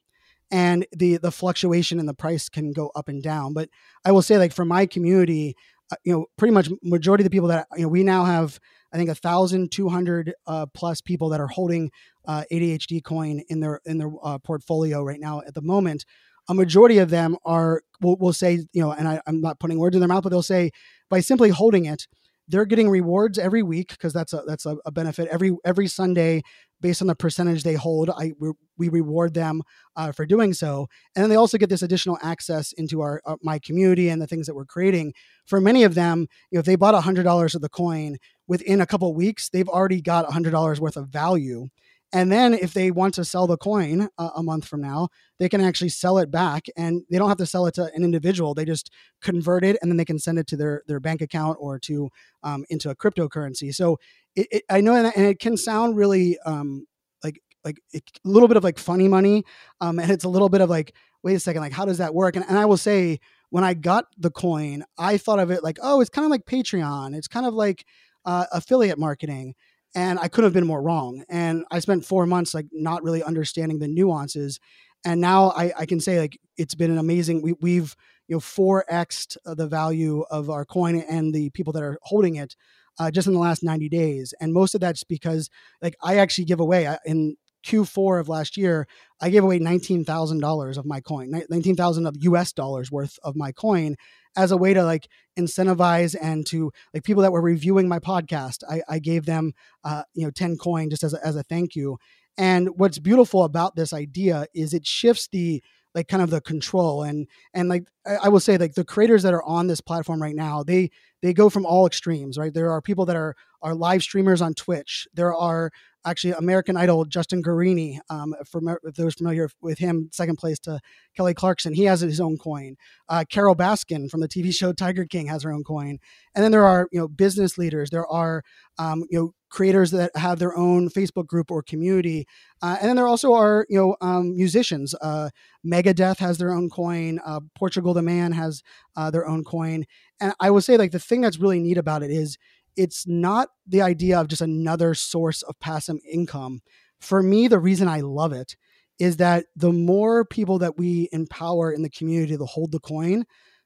and 0.51 0.85
the 0.95 1.17
the 1.17 1.31
fluctuation 1.31 1.99
in 1.99 2.05
the 2.05 2.13
price 2.13 2.47
can 2.47 2.71
go 2.71 2.91
up 2.95 3.09
and 3.09 3.23
down 3.23 3.53
but 3.53 3.67
i 4.05 4.11
will 4.11 4.21
say 4.21 4.37
like 4.37 4.53
for 4.53 4.65
my 4.65 4.85
community 4.85 5.55
uh, 5.91 5.95
you 6.03 6.13
know 6.13 6.25
pretty 6.37 6.53
much 6.53 6.69
majority 6.83 7.23
of 7.23 7.25
the 7.25 7.35
people 7.35 7.49
that 7.49 7.67
you 7.75 7.81
know 7.83 7.89
we 7.89 8.03
now 8.03 8.23
have 8.23 8.59
I 8.94 8.98
think 8.98 9.10
a 9.10 9.16
thousand 9.16 9.72
two 9.72 9.89
hundred 9.89 10.34
uh, 10.45 10.66
plus 10.74 11.01
people 11.01 11.30
that 11.30 11.39
are 11.39 11.48
holding 11.48 11.92
uh, 12.25 12.44
ADHD 12.51 13.04
coin 13.04 13.42
in 13.50 13.60
their 13.60 13.81
in 13.86 13.98
their 13.98 14.12
uh, 14.24 14.38
portfolio 14.39 15.04
right 15.04 15.19
now 15.19 15.42
at 15.45 15.54
the 15.54 15.62
moment. 15.62 16.06
A 16.50 16.54
majority 16.54 16.98
of 17.00 17.10
them 17.10 17.36
are 17.44 17.81
will, 18.01 18.16
will 18.18 18.34
say 18.34 18.66
you 18.72 18.81
know, 18.81 18.92
and 18.92 19.07
I, 19.07 19.22
I'm 19.28 19.42
not 19.42 19.60
putting 19.60 19.80
words 19.80 19.95
in 19.95 20.00
their 20.00 20.07
mouth, 20.07 20.24
but 20.24 20.30
they'll 20.30 20.42
say 20.42 20.72
by 21.10 21.19
simply 21.19 21.50
holding 21.50 21.86
it, 21.86 22.07
they're 22.48 22.66
getting 22.66 22.89
rewards 22.89 23.38
every 23.38 23.63
week 23.63 23.89
because 23.89 24.13
that's 24.13 24.34
a 24.34 24.44
that's 24.48 24.66
a, 24.66 24.78
a, 24.86 24.92
benefit 24.92 25.28
every 25.30 25.51
every 25.66 25.88
Sunday 25.88 26.42
based 26.81 27.01
on 27.01 27.07
the 27.07 27.15
percentage 27.15 27.63
they 27.63 27.74
hold. 27.74 28.09
I 28.09 28.33
we 28.77 28.89
reward 28.89 29.33
them 29.33 29.63
uh, 29.95 30.12
for 30.12 30.25
doing 30.25 30.53
so, 30.53 30.88
and 31.15 31.24
then 31.24 31.29
they 31.29 31.35
also 31.35 31.57
get 31.57 31.69
this 31.69 31.81
additional 31.81 32.18
access 32.21 32.71
into 32.74 33.01
our 33.01 33.21
uh, 33.25 33.35
my 33.41 33.59
community 33.59 34.09
and 34.09 34.21
the 34.21 34.27
things 34.27 34.47
that 34.47 34.56
we're 34.56 34.65
creating. 34.65 35.13
For 35.45 35.59
many 35.59 35.83
of 35.83 35.95
them, 35.95 36.27
you 36.51 36.57
know, 36.57 36.59
if 36.59 36.65
they 36.65 36.75
bought 36.75 37.01
hundred 37.03 37.24
dollars 37.24 37.56
of 37.56 37.62
the 37.62 37.69
coin 37.69 38.18
within 38.47 38.81
a 38.81 38.85
couple 38.85 39.13
weeks, 39.13 39.50
they've 39.50 39.69
already 39.69 40.01
got 40.01 40.31
hundred 40.31 40.51
dollars 40.51 40.79
worth 40.79 40.97
of 40.97 41.09
value 41.09 41.68
and 42.13 42.31
then 42.31 42.54
if 42.54 42.74
they 42.74 42.89
want 42.89 43.13
to 43.15 43.25
sell 43.25 43.48
the 43.48 43.57
coin 43.57 44.07
uh, 44.18 44.30
a 44.36 44.44
month 44.44 44.65
from 44.65 44.81
now, 44.81 45.09
they 45.39 45.50
can 45.50 45.59
actually 45.59 45.89
sell 45.89 46.18
it 46.18 46.31
back 46.31 46.68
and 46.77 47.04
they 47.09 47.18
don't 47.18 47.27
have 47.27 47.38
to 47.39 47.45
sell 47.45 47.65
it 47.65 47.74
to 47.75 47.92
an 47.94 48.04
individual. 48.04 48.54
They 48.54 48.65
just 48.65 48.92
convert 49.21 49.65
it 49.65 49.77
and 49.81 49.92
then 49.92 49.98
they 49.98 50.06
can 50.06 50.19
send 50.19 50.39
it 50.39 50.48
to 50.48 50.57
their, 50.57 50.83
their 50.88 51.00
bank 51.01 51.21
account 51.21 51.57
or 51.59 51.80
to 51.80 52.09
um, 52.44 52.63
into 52.69 52.89
a 52.89 52.95
cryptocurrency. 52.95 53.74
So 53.75 53.98
it, 54.36 54.48
it, 54.51 54.63
I 54.69 54.80
know, 54.80 54.95
and 54.95 55.25
it 55.25 55.39
can 55.39 55.57
sound 55.57 55.98
really 55.98 56.38
um, 56.45 56.86
like 57.24 57.42
like 57.65 57.81
a 57.94 58.01
little 58.24 58.48
bit 58.48 58.56
of 58.56 58.63
like 58.63 58.80
funny 58.80 59.10
money, 59.10 59.44
um, 59.81 60.00
and 60.00 60.10
it's 60.10 60.24
a 60.24 60.30
little 60.30 60.48
bit 60.48 60.62
of 60.62 60.69
like, 60.69 60.95
wait 61.24 61.36
a 61.36 61.39
second, 61.39 61.62
like 61.62 61.74
how 61.74 61.83
does 61.83 61.98
that 61.98 62.13
work? 62.13 62.38
And, 62.38 62.45
and 62.48 62.57
I 62.57 62.65
will 62.65 62.77
say, 62.77 63.19
when 63.50 63.63
I 63.63 63.74
got 63.74 64.06
the 64.18 64.31
coin, 64.31 64.84
I 64.98 65.17
thought 65.17 65.39
of 65.39 65.51
it 65.51 65.63
like, 65.63 65.77
oh, 65.81 66.00
it's 66.00 66.10
kind 66.10 66.24
of 66.24 66.31
like 66.31 66.46
Patreon. 66.46 67.15
It's 67.15 67.27
kind 67.27 67.46
of 67.46 67.53
like 67.53 67.86
uh, 68.25 68.46
affiliate 68.51 69.00
marketing 69.00 69.55
and 69.98 70.20
I 70.20 70.27
couldn't 70.27 70.46
have 70.46 70.54
been 70.54 70.68
more 70.68 70.82
wrong. 70.82 71.24
And 71.27 71.66
I 71.72 71.80
spent 71.80 72.06
four 72.06 72.27
months 72.27 72.54
like 72.54 72.68
not 72.72 73.01
really 73.01 73.24
understanding 73.24 73.80
the 73.80 73.88
nuances. 73.88 74.60
And 75.04 75.20
now 75.20 75.50
I, 75.58 75.74
I 75.75 75.86
can 75.88 76.00
say 76.00 76.20
like 76.20 76.39
it's 76.56 76.75
been 76.75 76.92
an 76.92 77.00
amazing. 77.00 77.42
We, 77.42 77.54
we've 77.62 77.96
you 78.27 78.36
know 78.36 78.39
four 78.39 78.86
xed 78.92 79.38
the 79.44 79.68
value 79.68 80.24
of 80.30 80.51
our 80.51 80.66
coin 80.66 80.98
and 81.10 81.34
the 81.34 81.50
people 81.50 81.74
that 81.74 81.82
are 81.82 81.98
holding 82.04 82.36
it 82.36 82.56
uh, 83.00 83.10
just 83.10 83.25
in 83.25 83.34
the 83.34 83.39
last 83.39 83.63
90 83.63 83.89
days. 83.89 84.36
And 84.39 84.54
most 84.54 84.75
of 84.75 84.82
that's 84.82 85.04
because 85.04 85.50
like 85.82 85.96
I 86.04 86.18
actually 86.18 86.46
give 86.46 86.60
away 86.60 86.88
I, 86.88 87.00
in 87.06 87.36
Q4 87.67 88.19
of 88.19 88.29
last 88.29 88.57
year, 88.57 88.88
I 89.21 89.29
gave 89.29 89.43
away 89.43 89.59
$19,000 89.59 90.77
of 90.77 90.86
my 90.86 91.01
coin, 91.01 91.31
19,000 91.50 92.05
of 92.05 92.15
US 92.19 92.53
dollars 92.53 92.91
worth 92.91 93.19
of 93.24 93.36
my 93.36 93.51
coin 93.51 93.95
as 94.36 94.51
a 94.51 94.57
way 94.57 94.74
to 94.74 94.83
like 94.83 95.07
incentivize 95.38 96.15
and 96.19 96.45
to 96.47 96.71
like 96.93 97.03
people 97.03 97.24
that 97.24 97.31
were 97.31 97.41
reviewing 97.41 97.88
my 97.88 98.00
podcast. 98.00 98.63
I, 98.69 98.81
I 98.88 99.00
gave 99.00 99.25
them, 99.25 99.53
uh, 99.83 100.03
you 100.13 100.24
know, 100.24 100.31
10 100.31 100.57
coin 100.57 100.89
just 100.89 101.03
as 101.03 101.13
a, 101.13 101.25
as 101.25 101.36
a 101.36 101.43
thank 101.43 101.75
you. 101.75 101.97
And 102.38 102.69
what's 102.77 103.00
beautiful 103.00 103.43
about 103.43 103.75
this 103.75 103.93
idea 103.93 104.45
is 104.53 104.74
it 104.74 104.86
shifts 104.86 105.27
the 105.31 105.62
like 105.95 106.07
kind 106.07 106.21
of 106.21 106.29
the 106.29 106.41
control 106.41 107.01
and 107.01 107.27
and 107.55 107.69
like 107.69 107.86
I, 108.05 108.15
I 108.25 108.29
will 108.29 108.39
say 108.39 108.57
like 108.57 108.75
the 108.75 108.86
creators 108.86 109.24
that 109.24 109.33
are 109.33 109.43
on 109.43 109.65
this 109.65 109.81
platform 109.81 110.21
right 110.21 110.36
now 110.36 110.62
they 110.62 110.91
they 111.24 111.33
go 111.33 111.50
from 111.50 111.65
all 111.65 111.88
extremes 111.88 112.38
right 112.38 112.53
there 112.53 112.69
are 112.71 112.81
people 112.81 113.05
that 113.07 113.15
are 113.15 113.36
are 113.61 113.75
live 113.75 114.03
streamers 114.03 114.41
on 114.41 114.53
twitch 114.53 115.07
there 115.13 115.33
are 115.33 115.71
actually 116.07 116.33
American 116.33 116.77
Idol 116.77 117.05
Justin 117.05 117.43
Guarini. 117.43 117.99
Um, 118.09 118.33
for 118.49 118.61
if 118.83 118.95
those 118.95 119.15
familiar 119.15 119.49
with 119.61 119.77
him, 119.77 120.09
second 120.11 120.37
place 120.37 120.57
to 120.59 120.79
Kelly 121.15 121.33
Clarkson, 121.33 121.73
he 121.73 121.83
has 121.83 122.01
his 122.01 122.21
own 122.21 122.37
coin. 122.37 122.77
Uh, 123.09 123.25
Carole 123.29 123.55
Baskin 123.55 124.09
from 124.09 124.21
the 124.21 124.27
TV 124.27 124.53
show 124.53 124.71
Tiger 124.73 125.05
King 125.05 125.27
has 125.27 125.43
her 125.43 125.51
own 125.51 125.63
coin. 125.63 125.99
And 126.33 126.43
then 126.43 126.51
there 126.51 126.65
are 126.65 126.87
you 126.91 126.99
know 126.99 127.07
business 127.07 127.57
leaders. 127.57 127.89
There 127.89 128.07
are 128.07 128.43
um, 128.79 129.03
you 129.09 129.19
know 129.19 129.33
creators 129.49 129.91
that 129.91 130.15
have 130.15 130.39
their 130.39 130.57
own 130.57 130.89
Facebook 130.89 131.25
group 131.27 131.51
or 131.51 131.61
community. 131.61 132.25
Uh, 132.61 132.77
and 132.79 132.89
then 132.89 132.95
there 132.95 133.07
also 133.07 133.33
are 133.33 133.65
you 133.69 133.77
know 133.77 133.95
um, 134.01 134.35
musicians. 134.35 134.95
Uh, 135.01 135.29
Megadeth 135.65 136.19
has 136.19 136.37
their 136.37 136.51
own 136.51 136.69
coin. 136.69 137.19
Uh, 137.25 137.41
Portugal 137.55 137.93
the 137.93 138.01
Man 138.01 138.31
has 138.31 138.63
uh, 138.95 139.11
their 139.11 139.27
own 139.27 139.43
coin. 139.43 139.85
And 140.19 140.33
I 140.39 140.49
will 140.51 140.61
say 140.61 140.77
like 140.77 140.91
the 140.91 140.99
thing 140.99 141.21
that's 141.21 141.37
really 141.37 141.59
neat 141.59 141.77
about 141.77 142.01
it 142.03 142.11
is 142.11 142.37
it's 142.77 143.07
not 143.07 143.50
the 143.65 143.81
idea 143.81 144.19
of 144.19 144.27
just 144.27 144.41
another 144.41 144.93
source 144.93 145.41
of 145.41 145.60
passive 145.60 145.98
income. 146.10 146.62
For 147.01 147.22
me, 147.22 147.48
the 147.48 147.60
reason 147.60 147.88
I 147.88 148.01
love 148.01 148.31
it 148.31 148.55
is 149.00 149.17
that 149.17 149.46
the 149.55 149.72
more 149.72 150.25
people 150.25 150.60
that 150.60 150.77
we 150.77 151.10
empower 151.12 151.72
in 151.72 151.81
the 151.81 151.89
community 151.89 152.38
to 152.38 152.46
hold 152.46 152.72
the 152.72 152.79
coin, 152.79 153.25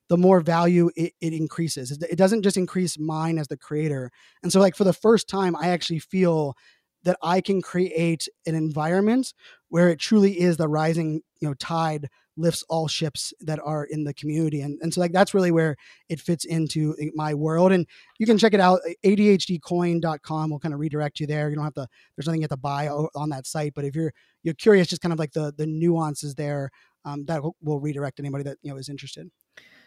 the 0.10 0.18
more 0.18 0.42
value 0.42 0.90
it, 0.96 1.14
it 1.22 1.34
increases. 1.34 1.92
It 1.92 2.18
doesn't 2.18 2.42
just 2.42 2.58
increase 2.58 3.00
mine 3.00 3.38
as 3.38 3.48
the 3.48 3.58
creator. 3.58 4.12
And 4.44 4.52
so, 4.52 4.60
like 4.60 4.76
for 4.76 4.84
the 4.84 4.92
first 4.92 5.30
time, 5.30 5.56
I 5.56 5.70
actually 5.70 6.00
feel 6.00 6.56
that 7.04 7.18
I 7.24 7.42
can 7.42 7.62
create 7.62 8.28
an 8.46 8.56
environment 8.56 9.34
where 9.70 9.90
it 9.90 10.00
truly 10.00 10.40
is 10.40 10.58
the 10.58 10.68
rising, 10.68 11.22
you 11.40 11.48
know, 11.48 11.54
tide 11.56 12.10
lifts 12.38 12.64
all 12.70 12.88
ships 12.88 13.34
that 13.42 13.60
are 13.64 13.84
in 13.84 14.04
the 14.04 14.14
community. 14.14 14.62
And, 14.62 14.80
and 14.82 14.94
so 14.94 15.02
like 15.02 15.12
that's 15.12 15.34
really 15.34 15.52
where 15.52 15.76
it 16.10 16.20
fits 16.20 16.46
into 16.46 16.96
eh, 17.02 17.08
my 17.14 17.34
world. 17.34 17.72
And 17.72 17.86
you 18.20 18.26
can 18.26 18.38
check 18.38 18.54
it 18.54 18.60
out. 18.60 18.80
Eh, 18.88 18.94
ADHDcoin.com 19.16 20.50
will 20.50 20.60
kind 20.60 20.74
of 20.74 20.80
redirect 20.80 21.20
you 21.20 21.28
there. 21.28 21.50
You 21.50 21.56
don't 21.56 21.64
have 21.64 21.74
to, 21.76 21.88
there's 22.16 22.28
nothing 22.28 22.42
you 22.42 22.46
have 22.46 22.50
to 22.50 22.58
buy 22.58 22.88
on 22.88 23.30
that 23.30 23.46
site. 23.46 23.74
But 23.76 23.86
if 23.86 23.96
you're 23.96 24.14
you're 24.44 24.54
curious, 24.56 24.88
just 24.88 25.02
kind 25.02 25.14
of 25.14 25.20
like 25.20 25.34
the 25.34 25.54
the 25.56 25.68
nuances 25.68 26.36
there, 26.36 26.72
um, 27.06 27.26
that 27.26 27.44
will, 27.44 27.56
will 27.62 27.80
redirect 27.80 28.20
anybody 28.20 28.44
that 28.44 28.58
you 28.62 28.72
know 28.72 28.78
is 28.78 28.90
interested. 28.90 29.30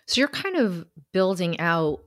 So 0.06 0.20
you're 0.20 0.28
kind 0.28 0.56
of 0.56 0.86
building 1.12 1.58
out 1.60 2.00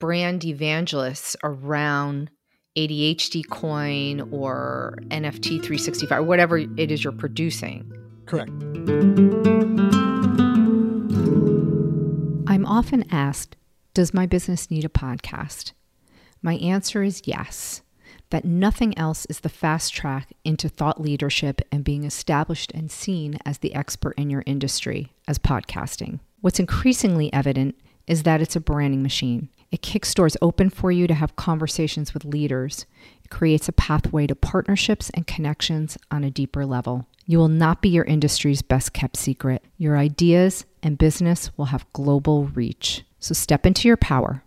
brand 0.00 0.44
evangelists 0.44 1.36
around 1.44 2.30
ADHD 2.76 3.48
coin 3.48 4.28
or 4.32 4.98
NFT 5.08 5.62
365 5.62 6.18
or 6.18 6.22
whatever 6.22 6.58
it 6.58 6.90
is 6.90 7.04
you're 7.04 7.12
producing. 7.12 7.92
Correct. 8.26 8.50
I'm 12.48 12.66
often 12.66 13.04
asked, 13.10 13.56
Does 13.94 14.14
my 14.14 14.26
business 14.26 14.70
need 14.70 14.84
a 14.84 14.88
podcast? 14.88 15.72
My 16.40 16.54
answer 16.54 17.02
is 17.02 17.22
yes, 17.24 17.82
that 18.30 18.44
nothing 18.44 18.96
else 18.98 19.26
is 19.26 19.40
the 19.40 19.48
fast 19.48 19.92
track 19.94 20.32
into 20.44 20.68
thought 20.68 21.00
leadership 21.00 21.60
and 21.70 21.84
being 21.84 22.04
established 22.04 22.72
and 22.72 22.90
seen 22.90 23.38
as 23.44 23.58
the 23.58 23.74
expert 23.74 24.14
in 24.16 24.30
your 24.30 24.42
industry 24.46 25.12
as 25.28 25.38
podcasting. 25.38 26.20
What's 26.40 26.58
increasingly 26.58 27.32
evident 27.32 27.76
is 28.06 28.24
that 28.24 28.40
it's 28.40 28.56
a 28.56 28.60
branding 28.60 29.02
machine. 29.02 29.48
It 29.70 29.82
kicks 29.82 30.12
doors 30.12 30.36
open 30.42 30.70
for 30.70 30.90
you 30.90 31.06
to 31.06 31.14
have 31.14 31.36
conversations 31.36 32.12
with 32.12 32.24
leaders. 32.24 32.84
It 33.24 33.30
creates 33.30 33.68
a 33.68 33.72
pathway 33.72 34.26
to 34.26 34.34
partnerships 34.34 35.10
and 35.10 35.26
connections 35.26 35.96
on 36.10 36.24
a 36.24 36.30
deeper 36.30 36.66
level. 36.66 37.06
You 37.26 37.38
will 37.38 37.48
not 37.48 37.82
be 37.82 37.88
your 37.88 38.04
industry's 38.04 38.62
best 38.62 38.92
kept 38.92 39.16
secret. 39.16 39.64
Your 39.78 39.96
ideas 39.96 40.64
and 40.82 40.98
business 40.98 41.50
will 41.56 41.66
have 41.66 41.90
global 41.92 42.46
reach. 42.46 43.04
So 43.18 43.34
step 43.34 43.66
into 43.66 43.88
your 43.88 43.96
power. 43.96 44.42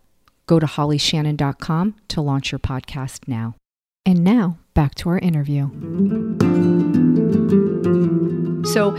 Go 0.48 0.60
to 0.60 0.65
hollyshannon.com 0.65 1.96
to 2.10 2.22
launch 2.22 2.51
your 2.51 2.60
podcast 2.60 3.27
now. 3.27 3.55
And 4.05 4.24
now, 4.24 4.60
back 4.75 4.94
to 4.96 5.10
our 5.10 5.17
interview. 5.17 5.70
So, 8.65 8.89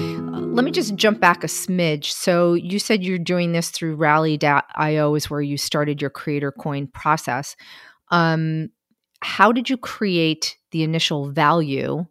let 0.56 0.64
me 0.64 0.70
just 0.70 0.96
jump 0.96 1.20
back 1.20 1.44
a 1.44 1.48
smidge. 1.48 2.06
So 2.06 2.54
you 2.54 2.78
said 2.78 3.04
you're 3.04 3.18
doing 3.18 3.52
this 3.52 3.68
through 3.68 3.96
Rally.io 3.96 5.14
is 5.14 5.28
where 5.28 5.42
you 5.42 5.58
started 5.58 6.00
your 6.00 6.08
creator 6.08 6.50
coin 6.50 6.86
process. 6.86 7.56
Um, 8.10 8.70
how 9.20 9.52
did 9.52 9.68
you 9.68 9.76
create 9.76 10.56
the 10.70 10.82
initial 10.82 11.30
value 11.30 12.06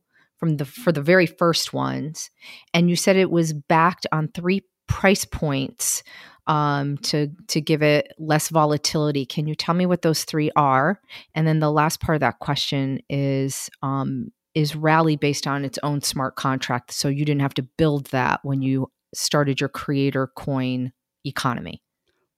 from 0.46 0.58
the 0.58 0.66
for 0.66 0.92
the 0.92 1.02
very 1.02 1.26
first 1.26 1.74
ones? 1.74 2.30
And 2.72 2.88
you 2.88 2.96
said 2.96 3.16
it 3.16 3.32
was 3.32 3.52
backed 3.52 4.06
on 4.12 4.28
three 4.28 4.62
price 4.88 5.26
points 5.26 6.04
um, 6.46 7.00
to 7.00 7.32
to 7.48 7.60
give 7.60 7.82
it 7.82 8.14
less 8.20 8.50
volatility. 8.50 9.26
Can 9.26 9.48
you 9.48 9.56
tell 9.56 9.74
me 9.74 9.88
what 9.88 10.04
those 10.04 10.24
three 10.24 10.52
are? 10.56 11.02
And 11.34 11.48
then 11.48 11.60
the 11.60 11.72
last 11.72 12.00
part 12.00 12.16
of 12.16 12.20
that 12.20 12.38
question 12.40 13.00
is 13.10 13.72
um, 13.82 14.28
is 14.54 14.76
Rally 14.76 15.16
based 15.16 15.48
on 15.48 15.66
its 15.66 15.80
own 15.82 16.02
smart 16.02 16.36
contract, 16.36 16.94
so 16.94 17.08
you 17.08 17.26
didn't 17.26 17.42
have 17.42 17.56
to 17.56 17.68
build 17.80 18.08
that 18.08 18.42
when 18.44 18.62
you 18.62 18.92
started 19.16 19.60
your 19.60 19.70
creator 19.70 20.28
coin 20.36 20.92
economy? 21.26 21.82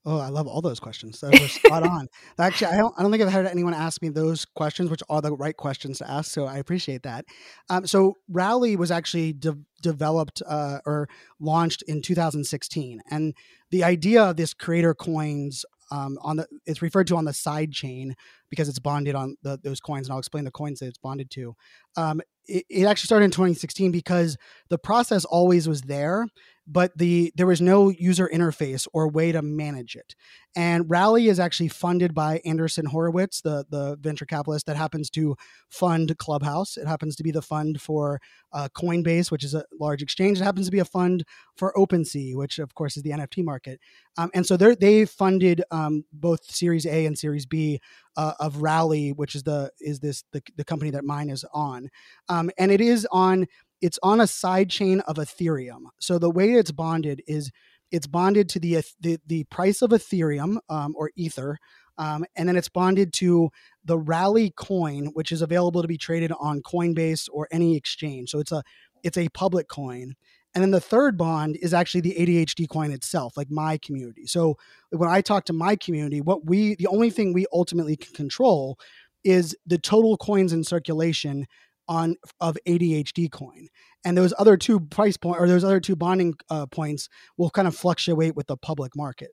Oh, 0.10 0.20
I 0.20 0.30
love 0.30 0.48
all 0.48 0.62
those 0.62 0.80
questions. 0.80 1.20
Those 1.20 1.34
are 1.34 1.48
spot 1.50 1.84
on. 1.84 2.08
Actually, 2.40 2.68
I 2.68 2.78
don't, 2.78 2.96
I 2.98 3.02
don't 3.02 3.12
think 3.12 3.22
I've 3.24 3.30
had 3.30 3.46
anyone 3.46 3.74
ask 3.74 4.02
me 4.02 4.08
those 4.08 4.46
questions, 4.46 4.90
which 4.90 5.04
are 5.10 5.22
the 5.22 5.34
right 5.34 5.56
questions 5.56 5.98
to 5.98 6.10
ask. 6.10 6.32
So 6.32 6.46
I 6.46 6.60
appreciate 6.60 7.04
that. 7.04 7.26
Um, 7.70 7.86
so 7.86 8.14
Rally 8.30 8.78
was 8.78 8.90
actually 8.90 9.34
de- 9.34 9.58
developed 9.82 10.42
uh, 10.48 10.80
or 10.86 11.10
launched 11.42 11.82
in 11.90 12.02
2016, 12.02 13.02
and 13.12 13.34
the 13.70 13.84
idea 13.84 14.24
of 14.24 14.38
this 14.38 14.54
creator 14.54 14.94
coins 14.94 15.66
um, 15.92 16.18
on 16.22 16.38
the 16.38 16.48
it's 16.66 16.82
referred 16.82 17.08
to 17.08 17.18
on 17.18 17.26
the 17.26 17.34
side 17.34 17.74
chain 17.74 18.16
because 18.50 18.70
it's 18.70 18.80
bonded 18.80 19.14
on 19.14 19.36
the, 19.44 19.60
those 19.62 19.82
coins, 19.82 20.08
and 20.08 20.14
I'll 20.14 20.20
explain 20.20 20.46
the 20.46 20.52
coins 20.52 20.80
that 20.80 20.88
it's 20.88 20.98
bonded 20.98 21.30
to. 21.32 21.54
Um, 21.98 22.22
it, 22.48 22.66
it 22.70 22.86
actually 22.86 23.08
started 23.08 23.26
in 23.26 23.32
2016 23.32 23.92
because 23.92 24.38
the 24.70 24.78
process 24.78 25.26
always 25.26 25.68
was 25.68 25.82
there, 25.82 26.28
but 26.67 26.97
the 26.97 27.31
there 27.36 27.47
was 27.47 27.62
no 27.62 27.89
user 27.89 28.29
interface 28.31 28.88
or 28.93 29.07
way 29.07 29.31
to 29.31 29.41
manage 29.41 29.95
it. 29.95 30.15
And 30.55 30.89
Rally 30.89 31.27
is 31.27 31.39
actually 31.39 31.69
funded 31.69 32.13
by 32.13 32.41
Andreessen 32.45 32.88
Horowitz, 32.88 33.41
the 33.41 33.65
the 33.69 33.97
venture 34.01 34.25
capitalist 34.25 34.65
that 34.65 34.75
happens 34.75 35.09
to 35.12 35.36
fund 35.69 36.17
Clubhouse. 36.17 36.77
It 36.77 36.88
happens 36.88 37.15
to 37.17 37.24
be 37.24 37.31
the 37.31 37.41
fund 37.41 37.81
for 37.81 38.19
uh, 38.51 38.67
Coinbase, 38.75 39.31
which 39.31 39.43
is 39.43 39.53
a 39.53 39.65
large 39.79 40.01
exchange. 40.01 40.41
It 40.41 40.43
happens 40.43 40.67
to 40.67 40.71
be 40.71 40.79
a 40.79 40.86
fund 40.86 41.24
for 41.55 41.74
OpenSea, 41.77 42.36
which 42.36 42.59
of 42.59 42.74
course 42.75 42.97
is 42.97 43.03
the 43.03 43.12
NFT 43.12 43.43
market. 43.43 43.79
Um, 44.17 44.31
and 44.33 44.45
so 44.45 44.57
they 44.57 45.05
funded 45.05 45.63
um, 45.71 46.05
both 46.12 46.43
Series 46.43 46.86
A 46.86 47.05
and 47.05 47.17
Series 47.17 47.45
B 47.45 47.79
uh, 48.17 48.33
of 48.39 48.62
Rally, 48.63 49.12
which 49.12 49.36
is 49.36 49.43
the 49.43 49.71
is 49.79 50.00
this 50.00 50.24
the, 50.33 50.41
the 50.55 50.65
company 50.65 50.91
that 50.91 51.03
mine 51.03 51.29
is 51.29 51.45
on. 51.53 51.89
Um, 52.29 52.50
and 52.57 52.71
it 52.71 52.81
is 52.81 53.07
on 53.12 53.45
it's 53.81 54.00
on 54.03 54.22
a 54.22 54.27
side 54.27 54.69
chain 54.69 55.01
of 55.01 55.17
Ethereum. 55.17 55.86
So 56.00 56.17
the 56.19 56.31
way 56.31 56.53
it's 56.53 56.72
bonded 56.72 57.22
is 57.27 57.51
it's 57.91 58.07
bonded 58.07 58.50
to 58.50 58.60
the 58.60 58.84
the, 59.00 59.19
the 59.27 59.43
price 59.46 59.81
of 59.81 59.91
Ethereum 59.91 60.57
um, 60.69 60.93
or 60.98 61.12
Ether, 61.15 61.57
um, 61.98 62.25
and 62.36 62.48
then 62.48 62.55
it's 62.55 62.69
bonded 62.69 63.13
to 63.13 63.50
the 63.86 63.98
Rally 63.98 64.51
coin, 64.55 65.07
which 65.13 65.31
is 65.31 65.41
available 65.41 65.81
to 65.81 65.88
be 65.88 65.98
traded 65.98 66.31
on 66.39 66.62
Coinbase 66.62 67.29
or 67.31 67.48
any 67.51 67.75
exchange. 67.75 68.29
So 68.29 68.39
it's 68.39 68.51
a 68.51 68.63
it's 69.03 69.17
a 69.17 69.29
public 69.29 69.67
coin. 69.67 70.15
And 70.53 70.63
then 70.63 70.72
the 70.72 70.81
third 70.81 71.17
bond 71.17 71.57
is 71.62 71.74
actually 71.74 72.01
the 72.01 72.15
ADHD 72.15 72.67
coin 72.67 72.91
itself, 72.91 73.38
like 73.38 73.51
my 73.51 73.77
community. 73.77 74.25
So 74.25 74.57
when 74.89 75.10
I 75.10 75.22
talk 75.22 75.46
to 75.46 75.53
my 75.53 75.75
community, 75.75 76.19
what 76.19 76.46
we 76.46 76.75
the 76.75 76.88
only 76.88 77.10
thing 77.10 77.34
we 77.34 77.46
ultimately 77.53 77.96
can 77.96 78.13
control 78.13 78.79
is 79.24 79.55
the 79.65 79.77
total 79.77 80.17
coins 80.17 80.53
in 80.53 80.63
circulation 80.63 81.46
on 81.88 82.15
of 82.39 82.58
ADHD 82.67 83.32
coin. 83.32 83.67
And 84.06 84.17
those 84.17 84.34
other 84.38 84.58
two 84.58 84.79
price 84.79 85.17
point 85.17 85.39
or 85.39 85.48
those 85.48 85.63
other 85.63 85.79
two 85.79 85.96
bonding 85.96 86.36
uh, 86.50 86.65
points 86.67 87.10
will 87.38 87.50
kind 87.50 87.67
of 87.67 87.75
fluctuate 87.75 88.36
with 88.36 88.48
the 88.48 88.58
public 88.58 88.96
market. 88.96 89.32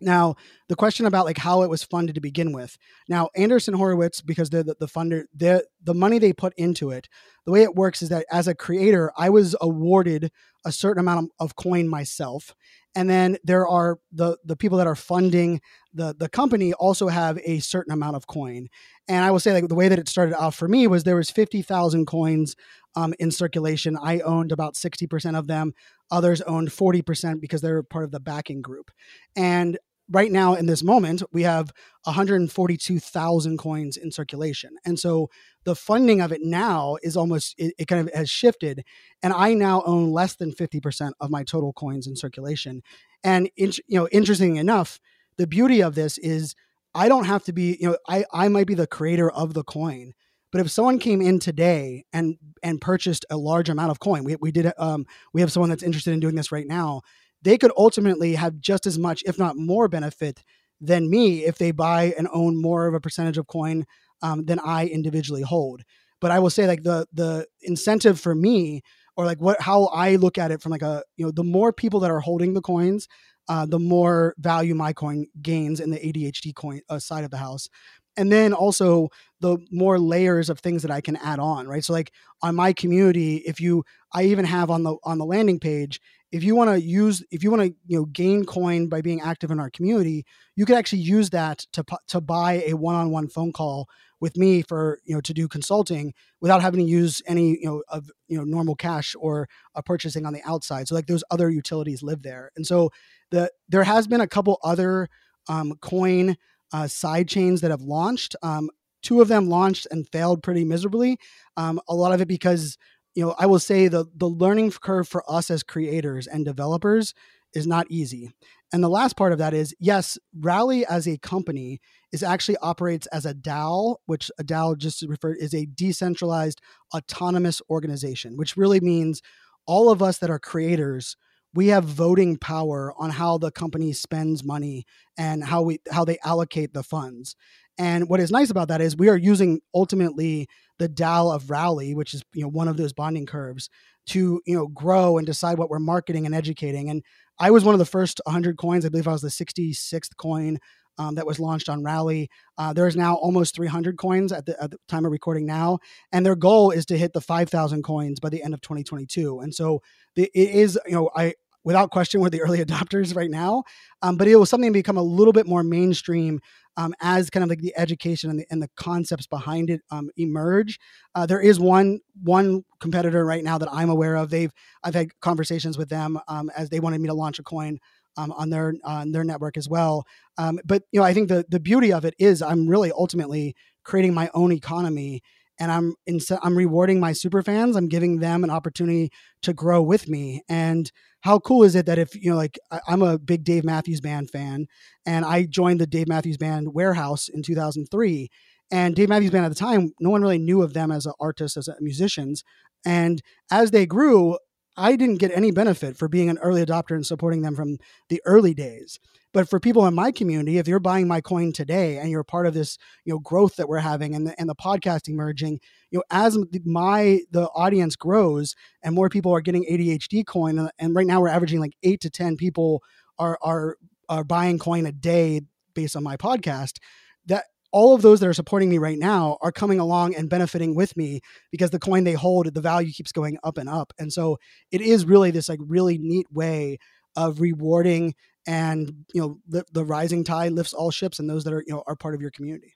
Now, 0.00 0.34
the 0.68 0.74
question 0.74 1.06
about 1.06 1.24
like 1.24 1.38
how 1.38 1.62
it 1.62 1.70
was 1.70 1.84
funded 1.84 2.16
to 2.16 2.20
begin 2.20 2.52
with. 2.52 2.76
Now, 3.08 3.28
Andreessen 3.36 3.76
Horowitz, 3.76 4.20
because 4.20 4.50
they're 4.50 4.64
the, 4.64 4.76
the 4.78 4.88
funder, 4.88 5.24
the 5.34 5.64
the 5.82 5.94
money 5.94 6.18
they 6.18 6.32
put 6.32 6.52
into 6.56 6.90
it, 6.90 7.08
the 7.46 7.52
way 7.52 7.62
it 7.62 7.76
works 7.76 8.02
is 8.02 8.08
that 8.08 8.26
as 8.30 8.48
a 8.48 8.54
creator, 8.54 9.12
I 9.16 9.30
was 9.30 9.54
awarded 9.60 10.32
a 10.64 10.72
certain 10.72 11.00
amount 11.00 11.30
of 11.38 11.54
coin 11.54 11.88
myself, 11.88 12.54
and 12.94 13.08
then 13.10 13.36
there 13.44 13.66
are 13.66 13.98
the 14.12 14.36
the 14.44 14.56
people 14.56 14.78
that 14.78 14.86
are 14.86 14.94
funding 14.94 15.60
the 15.94 16.14
the 16.18 16.28
company 16.28 16.72
also 16.74 17.08
have 17.08 17.38
a 17.44 17.60
certain 17.60 17.92
amount 17.92 18.16
of 18.16 18.26
coin. 18.26 18.68
And 19.08 19.24
I 19.24 19.30
will 19.30 19.40
say, 19.40 19.52
like 19.52 19.68
the 19.68 19.74
way 19.74 19.88
that 19.88 19.98
it 19.98 20.08
started 20.08 20.40
out 20.40 20.54
for 20.54 20.68
me 20.68 20.86
was 20.86 21.04
there 21.04 21.16
was 21.16 21.30
fifty 21.30 21.62
thousand 21.62 22.06
coins 22.06 22.56
um, 22.96 23.14
in 23.18 23.30
circulation. 23.30 23.96
I 24.02 24.20
owned 24.20 24.52
about 24.52 24.76
sixty 24.76 25.06
percent 25.06 25.36
of 25.36 25.46
them. 25.46 25.72
Others 26.10 26.42
owned 26.42 26.72
forty 26.72 27.02
percent 27.02 27.40
because 27.40 27.60
they 27.60 27.72
were 27.72 27.82
part 27.82 28.04
of 28.04 28.10
the 28.10 28.20
backing 28.20 28.60
group. 28.60 28.90
And 29.36 29.78
right 30.10 30.30
now 30.30 30.54
in 30.54 30.66
this 30.66 30.82
moment 30.82 31.22
we 31.32 31.42
have 31.42 31.72
142,000 32.04 33.58
coins 33.58 33.96
in 33.96 34.10
circulation. 34.10 34.76
And 34.84 34.98
so 34.98 35.30
the 35.64 35.74
funding 35.74 36.20
of 36.20 36.32
it 36.32 36.42
now 36.42 36.96
is 37.02 37.16
almost 37.16 37.54
it, 37.58 37.74
it, 37.78 37.88
kind 37.88 38.06
of 38.06 38.14
has 38.14 38.28
shifted 38.28 38.84
and 39.22 39.32
I 39.32 39.54
now 39.54 39.82
own 39.86 40.12
less 40.12 40.36
than 40.36 40.52
50% 40.52 41.12
of 41.20 41.30
my 41.30 41.42
total 41.42 41.72
coins 41.72 42.06
in 42.06 42.16
circulation. 42.16 42.82
And 43.22 43.50
in, 43.56 43.72
you 43.86 43.98
know 43.98 44.08
interesting 44.12 44.56
enough, 44.56 45.00
the 45.36 45.46
beauty 45.46 45.82
of 45.82 45.94
this 45.94 46.18
is 46.18 46.54
I 46.94 47.08
don't 47.08 47.24
have 47.24 47.44
to 47.44 47.52
be, 47.52 47.76
you 47.80 47.90
know, 47.90 47.96
I 48.08 48.24
I 48.32 48.48
might 48.48 48.66
be 48.66 48.74
the 48.74 48.86
creator 48.86 49.30
of 49.30 49.54
the 49.54 49.64
coin, 49.64 50.12
but 50.52 50.60
if 50.60 50.70
someone 50.70 50.98
came 50.98 51.20
in 51.20 51.40
today 51.40 52.04
and 52.12 52.36
and 52.62 52.80
purchased 52.80 53.26
a 53.30 53.36
large 53.36 53.68
amount 53.68 53.90
of 53.90 53.98
coin, 53.98 54.22
we 54.24 54.36
we 54.36 54.52
did 54.52 54.72
um 54.78 55.06
we 55.32 55.40
have 55.40 55.50
someone 55.50 55.70
that's 55.70 55.82
interested 55.82 56.12
in 56.12 56.20
doing 56.20 56.36
this 56.36 56.52
right 56.52 56.66
now 56.66 57.00
they 57.44 57.58
could 57.58 57.72
ultimately 57.76 58.34
have 58.34 58.58
just 58.58 58.86
as 58.86 58.98
much, 58.98 59.22
if 59.26 59.38
not 59.38 59.56
more, 59.56 59.86
benefit 59.86 60.42
than 60.80 61.08
me 61.08 61.44
if 61.44 61.58
they 61.58 61.70
buy 61.70 62.14
and 62.18 62.28
own 62.32 62.60
more 62.60 62.86
of 62.86 62.94
a 62.94 63.00
percentage 63.00 63.38
of 63.38 63.46
coin 63.46 63.84
um, 64.22 64.44
than 64.46 64.58
I 64.58 64.86
individually 64.86 65.42
hold. 65.42 65.82
But 66.20 66.30
I 66.30 66.38
will 66.38 66.50
say, 66.50 66.66
like 66.66 66.82
the 66.82 67.06
the 67.12 67.46
incentive 67.62 68.18
for 68.18 68.34
me, 68.34 68.82
or 69.16 69.26
like 69.26 69.40
what 69.40 69.60
how 69.60 69.86
I 69.86 70.16
look 70.16 70.38
at 70.38 70.50
it 70.50 70.62
from 70.62 70.72
like 70.72 70.82
a 70.82 71.02
you 71.16 71.26
know 71.26 71.32
the 71.32 71.44
more 71.44 71.72
people 71.72 72.00
that 72.00 72.10
are 72.10 72.20
holding 72.20 72.54
the 72.54 72.62
coins, 72.62 73.08
uh, 73.48 73.66
the 73.66 73.78
more 73.78 74.34
value 74.38 74.74
my 74.74 74.92
coin 74.92 75.26
gains 75.42 75.80
in 75.80 75.90
the 75.90 75.98
ADHD 75.98 76.54
coin 76.54 76.80
uh, 76.88 76.98
side 76.98 77.24
of 77.24 77.30
the 77.30 77.36
house. 77.36 77.68
And 78.16 78.30
then 78.30 78.52
also 78.52 79.08
the 79.40 79.58
more 79.72 79.98
layers 79.98 80.48
of 80.48 80.60
things 80.60 80.82
that 80.82 80.90
I 80.90 81.00
can 81.00 81.16
add 81.16 81.40
on, 81.40 81.66
right? 81.66 81.84
So 81.84 81.92
like 81.92 82.12
on 82.42 82.54
my 82.54 82.72
community, 82.72 83.38
if 83.38 83.60
you, 83.60 83.84
I 84.12 84.22
even 84.24 84.44
have 84.44 84.70
on 84.70 84.84
the 84.84 84.96
on 85.02 85.18
the 85.18 85.24
landing 85.24 85.58
page, 85.58 86.00
if 86.34 86.42
you 86.42 86.54
want 86.56 86.68
to 86.68 86.80
use 86.80 87.24
if 87.30 87.42
you 87.42 87.50
want 87.50 87.62
to 87.62 87.74
you 87.86 87.98
know 87.98 88.04
gain 88.06 88.44
coin 88.44 88.88
by 88.88 89.00
being 89.00 89.20
active 89.20 89.50
in 89.50 89.60
our 89.60 89.70
community 89.70 90.24
you 90.56 90.66
could 90.66 90.76
actually 90.76 90.98
use 90.98 91.30
that 91.30 91.58
to 91.72 91.84
to 92.08 92.20
buy 92.20 92.62
a 92.66 92.74
one-on-one 92.74 93.28
phone 93.28 93.52
call 93.52 93.88
with 94.20 94.36
me 94.38 94.62
for 94.62 95.00
you 95.04 95.14
know 95.14 95.20
to 95.20 95.34
do 95.34 95.46
consulting 95.46 96.14
without 96.40 96.62
having 96.62 96.80
to 96.80 96.90
use 96.90 97.20
any 97.26 97.58
you 97.60 97.66
know 97.66 97.82
of 97.88 98.10
you 98.26 98.38
know 98.38 98.44
normal 98.44 98.74
cash 98.74 99.14
or 99.18 99.46
purchasing 99.84 100.24
on 100.24 100.32
the 100.32 100.42
outside. 100.46 100.88
So 100.88 100.94
like 100.94 101.06
those 101.06 101.24
other 101.30 101.50
utilities 101.50 102.02
live 102.02 102.22
there. 102.22 102.50
And 102.56 102.66
so 102.66 102.90
the 103.30 103.50
there 103.68 103.84
has 103.84 104.06
been 104.06 104.22
a 104.22 104.26
couple 104.26 104.58
other 104.64 105.08
um, 105.48 105.74
coin 105.82 106.36
uh, 106.72 106.86
side 106.88 107.28
chains 107.28 107.60
that 107.60 107.70
have 107.70 107.82
launched. 107.82 108.34
Um, 108.42 108.70
two 109.02 109.20
of 109.20 109.28
them 109.28 109.48
launched 109.48 109.86
and 109.90 110.08
failed 110.10 110.42
pretty 110.42 110.64
miserably. 110.64 111.18
Um, 111.58 111.78
a 111.86 111.94
lot 111.94 112.12
of 112.12 112.22
it 112.22 112.28
because 112.28 112.78
you 113.14 113.24
know, 113.24 113.34
I 113.38 113.46
will 113.46 113.58
say 113.58 113.88
the 113.88 114.06
the 114.14 114.28
learning 114.28 114.72
curve 114.72 115.08
for 115.08 115.24
us 115.30 115.50
as 115.50 115.62
creators 115.62 116.26
and 116.26 116.44
developers 116.44 117.14
is 117.54 117.66
not 117.66 117.86
easy. 117.88 118.32
And 118.72 118.82
the 118.82 118.88
last 118.88 119.16
part 119.16 119.32
of 119.32 119.38
that 119.38 119.54
is 119.54 119.74
yes, 119.78 120.18
Rally 120.38 120.84
as 120.86 121.06
a 121.06 121.18
company 121.18 121.80
is 122.12 122.22
actually 122.22 122.56
operates 122.58 123.06
as 123.08 123.24
a 123.24 123.34
DAO, 123.34 123.96
which 124.06 124.30
a 124.38 124.44
DAO 124.44 124.76
just 124.76 125.00
to 125.00 125.08
refer 125.08 125.32
is 125.32 125.54
a 125.54 125.66
decentralized 125.66 126.60
autonomous 126.94 127.62
organization, 127.70 128.36
which 128.36 128.56
really 128.56 128.80
means 128.80 129.22
all 129.66 129.90
of 129.90 130.02
us 130.02 130.18
that 130.18 130.30
are 130.30 130.40
creators 130.40 131.16
we 131.54 131.68
have 131.68 131.84
voting 131.84 132.36
power 132.36 132.92
on 132.98 133.10
how 133.10 133.38
the 133.38 133.52
company 133.52 133.92
spends 133.92 134.44
money 134.44 134.84
and 135.16 135.44
how 135.44 135.62
we 135.62 135.78
how 135.90 136.04
they 136.04 136.18
allocate 136.24 136.74
the 136.74 136.82
funds. 136.82 137.36
And 137.78 138.08
what 138.08 138.20
is 138.20 138.30
nice 138.30 138.50
about 138.50 138.68
that 138.68 138.80
is 138.80 138.96
we 138.96 139.08
are 139.08 139.16
using 139.16 139.60
ultimately 139.74 140.46
the 140.78 140.88
DAO 140.88 141.34
of 141.34 141.50
Rally, 141.50 141.94
which 141.94 142.14
is 142.14 142.22
you 142.32 142.42
know 142.42 142.48
one 142.48 142.68
of 142.68 142.76
those 142.76 142.92
bonding 142.92 143.26
curves, 143.26 143.68
to 144.08 144.40
you 144.46 144.56
know 144.56 144.68
grow 144.68 145.18
and 145.18 145.26
decide 145.26 145.58
what 145.58 145.70
we're 145.70 145.78
marketing 145.78 146.26
and 146.26 146.34
educating. 146.34 146.90
And 146.90 147.02
I 147.38 147.50
was 147.50 147.64
one 147.64 147.74
of 147.74 147.78
the 147.80 147.84
first 147.84 148.20
100 148.24 148.56
coins. 148.56 148.84
I 148.84 148.88
believe 148.88 149.08
I 149.08 149.12
was 149.12 149.22
the 149.22 149.28
66th 149.28 150.16
coin 150.16 150.58
um, 150.98 151.16
that 151.16 151.26
was 151.26 151.40
launched 151.40 151.68
on 151.68 151.82
Rally. 151.82 152.28
Uh, 152.56 152.72
there's 152.72 152.96
now 152.96 153.16
almost 153.16 153.54
300 153.56 153.98
coins 153.98 154.32
at 154.32 154.46
the, 154.46 154.60
at 154.62 154.70
the 154.70 154.78
time 154.88 155.04
of 155.04 155.12
recording 155.12 155.46
now, 155.46 155.78
and 156.12 156.24
their 156.24 156.36
goal 156.36 156.70
is 156.70 156.86
to 156.86 156.98
hit 156.98 157.12
the 157.12 157.20
5,000 157.20 157.82
coins 157.82 158.20
by 158.20 158.28
the 158.28 158.42
end 158.42 158.54
of 158.54 158.60
2022. 158.60 159.40
And 159.40 159.54
so 159.54 159.82
the, 160.14 160.30
it 160.34 160.50
is, 160.50 160.78
you 160.86 160.92
know, 160.92 161.10
I 161.16 161.34
without 161.64 161.90
question 161.90 162.20
we're 162.20 162.30
the 162.30 162.42
early 162.42 162.58
adopters 162.64 163.16
right 163.16 163.30
now, 163.30 163.64
um, 164.02 164.16
but 164.16 164.28
it 164.28 164.36
was 164.36 164.50
something 164.50 164.70
to 164.70 164.78
become 164.78 164.96
a 164.96 165.02
little 165.02 165.32
bit 165.32 165.46
more 165.46 165.62
mainstream 165.62 166.40
um, 166.76 166.94
as 167.00 167.30
kind 167.30 167.42
of 167.42 167.50
like 167.50 167.60
the 167.60 167.74
education 167.76 168.30
and 168.30 168.40
the, 168.40 168.46
and 168.50 168.62
the 168.62 168.70
concepts 168.76 169.26
behind 169.26 169.70
it 169.70 169.80
um, 169.90 170.10
emerge. 170.16 170.78
Uh, 171.14 171.26
there 171.26 171.40
is 171.40 171.60
one 171.60 172.00
one 172.22 172.64
competitor 172.80 173.24
right 173.24 173.44
now 173.44 173.58
that 173.58 173.68
I'm 173.72 173.90
aware 173.90 174.16
of. 174.16 174.30
They've 174.30 174.52
I've 174.82 174.94
had 174.94 175.08
conversations 175.20 175.78
with 175.78 175.88
them 175.88 176.18
um, 176.28 176.50
as 176.56 176.68
they 176.68 176.80
wanted 176.80 177.00
me 177.00 177.08
to 177.08 177.14
launch 177.14 177.38
a 177.38 177.42
coin. 177.42 177.78
Um, 178.16 178.30
on 178.30 178.48
their 178.48 178.74
on 178.84 179.10
their 179.10 179.24
network 179.24 179.56
as 179.56 179.68
well, 179.68 180.06
um, 180.38 180.60
but 180.64 180.84
you 180.92 181.00
know 181.00 181.04
I 181.04 181.12
think 181.12 181.28
the 181.28 181.44
the 181.48 181.58
beauty 181.58 181.92
of 181.92 182.04
it 182.04 182.14
is 182.16 182.42
I'm 182.42 182.68
really 182.68 182.92
ultimately 182.92 183.56
creating 183.82 184.14
my 184.14 184.30
own 184.34 184.52
economy 184.52 185.20
and 185.58 185.70
I'm 185.70 185.94
in, 186.06 186.20
I'm 186.42 186.56
rewarding 186.56 187.00
my 187.00 187.12
super 187.12 187.42
fans. 187.42 187.76
I'm 187.76 187.88
giving 187.88 188.18
them 188.18 188.44
an 188.44 188.50
opportunity 188.50 189.10
to 189.42 189.52
grow 189.52 189.82
with 189.82 190.08
me. 190.08 190.42
And 190.48 190.90
how 191.20 191.38
cool 191.38 191.62
is 191.62 191.74
it 191.74 191.86
that 191.86 191.98
if 191.98 192.14
you 192.14 192.30
know, 192.30 192.36
like 192.36 192.58
I'm 192.88 193.02
a 193.02 193.18
big 193.18 193.44
Dave 193.44 193.64
Matthews 193.64 194.00
Band 194.00 194.30
fan, 194.30 194.66
and 195.06 195.24
I 195.24 195.44
joined 195.44 195.80
the 195.80 195.86
Dave 195.86 196.08
Matthews 196.08 196.36
Band 196.36 196.74
warehouse 196.74 197.28
in 197.28 197.42
2003. 197.42 198.28
And 198.70 198.96
Dave 198.96 199.08
Matthews 199.08 199.30
Band 199.30 199.44
at 199.44 199.50
the 199.50 199.54
time, 199.54 199.92
no 200.00 200.10
one 200.10 200.22
really 200.22 200.38
knew 200.38 200.62
of 200.62 200.72
them 200.72 200.90
as 200.90 201.06
artists, 201.20 201.56
as 201.56 201.68
musicians. 201.80 202.42
And 202.84 203.22
as 203.50 203.70
they 203.70 203.86
grew, 203.86 204.38
I 204.76 204.96
didn't 204.96 205.18
get 205.18 205.30
any 205.32 205.50
benefit 205.50 205.96
for 205.96 206.08
being 206.08 206.28
an 206.28 206.38
early 206.38 206.64
adopter 206.64 206.96
and 206.96 207.06
supporting 207.06 207.42
them 207.42 207.54
from 207.54 207.78
the 208.08 208.20
early 208.24 208.54
days. 208.54 208.98
But 209.34 209.50
for 209.50 209.58
people 209.58 209.84
in 209.86 209.94
my 209.94 210.12
community, 210.12 210.58
if 210.58 210.68
you're 210.68 210.78
buying 210.78 211.08
my 211.08 211.20
coin 211.20 211.52
today 211.52 211.98
and 211.98 212.08
you're 212.08 212.22
part 212.22 212.46
of 212.46 212.54
this, 212.54 212.78
you 213.04 213.12
know, 213.12 213.18
growth 213.18 213.56
that 213.56 213.68
we're 213.68 213.78
having 213.80 214.14
and 214.14 214.28
the, 214.28 214.40
and 214.40 214.48
the 214.48 214.54
podcast 214.54 215.08
emerging, 215.08 215.58
you 215.90 215.98
know, 215.98 216.04
as 216.10 216.38
my 216.64 217.20
the 217.32 217.48
audience 217.48 217.96
grows 217.96 218.54
and 218.82 218.94
more 218.94 219.08
people 219.08 219.34
are 219.34 219.40
getting 219.40 219.66
ADHD 219.70 220.24
coin, 220.24 220.58
uh, 220.60 220.68
and 220.78 220.94
right 220.94 221.06
now 221.06 221.20
we're 221.20 221.28
averaging 221.28 221.58
like 221.58 221.74
eight 221.82 222.00
to 222.02 222.10
ten 222.10 222.36
people 222.36 222.80
are 223.18 223.36
are 223.42 223.76
are 224.08 224.24
buying 224.24 224.58
coin 224.58 224.86
a 224.86 224.92
day 224.92 225.40
based 225.74 225.96
on 225.96 226.04
my 226.04 226.16
podcast. 226.16 226.78
That 227.26 227.46
all 227.72 227.92
of 227.92 228.02
those 228.02 228.20
that 228.20 228.28
are 228.28 228.34
supporting 228.34 228.70
me 228.70 228.78
right 228.78 228.98
now 228.98 229.36
are 229.42 229.50
coming 229.50 229.80
along 229.80 230.14
and 230.14 230.30
benefiting 230.30 230.76
with 230.76 230.96
me 230.96 231.20
because 231.50 231.70
the 231.70 231.80
coin 231.80 232.04
they 232.04 232.12
hold, 232.12 232.54
the 232.54 232.60
value 232.60 232.92
keeps 232.92 233.10
going 233.10 233.36
up 233.42 233.58
and 233.58 233.68
up. 233.68 233.92
And 233.98 234.12
so 234.12 234.38
it 234.70 234.80
is 234.80 235.04
really 235.04 235.32
this 235.32 235.48
like 235.48 235.58
really 235.60 235.98
neat 235.98 236.28
way 236.30 236.78
of 237.16 237.40
rewarding 237.40 238.14
and 238.46 239.04
you 239.12 239.20
know 239.20 239.38
the, 239.48 239.64
the 239.72 239.84
rising 239.84 240.24
tide 240.24 240.52
lifts 240.52 240.72
all 240.72 240.90
ships 240.90 241.18
and 241.18 241.28
those 241.28 241.44
that 241.44 241.52
are 241.52 241.64
you 241.66 241.74
know 241.74 241.82
are 241.86 241.96
part 241.96 242.14
of 242.14 242.20
your 242.20 242.30
community. 242.30 242.74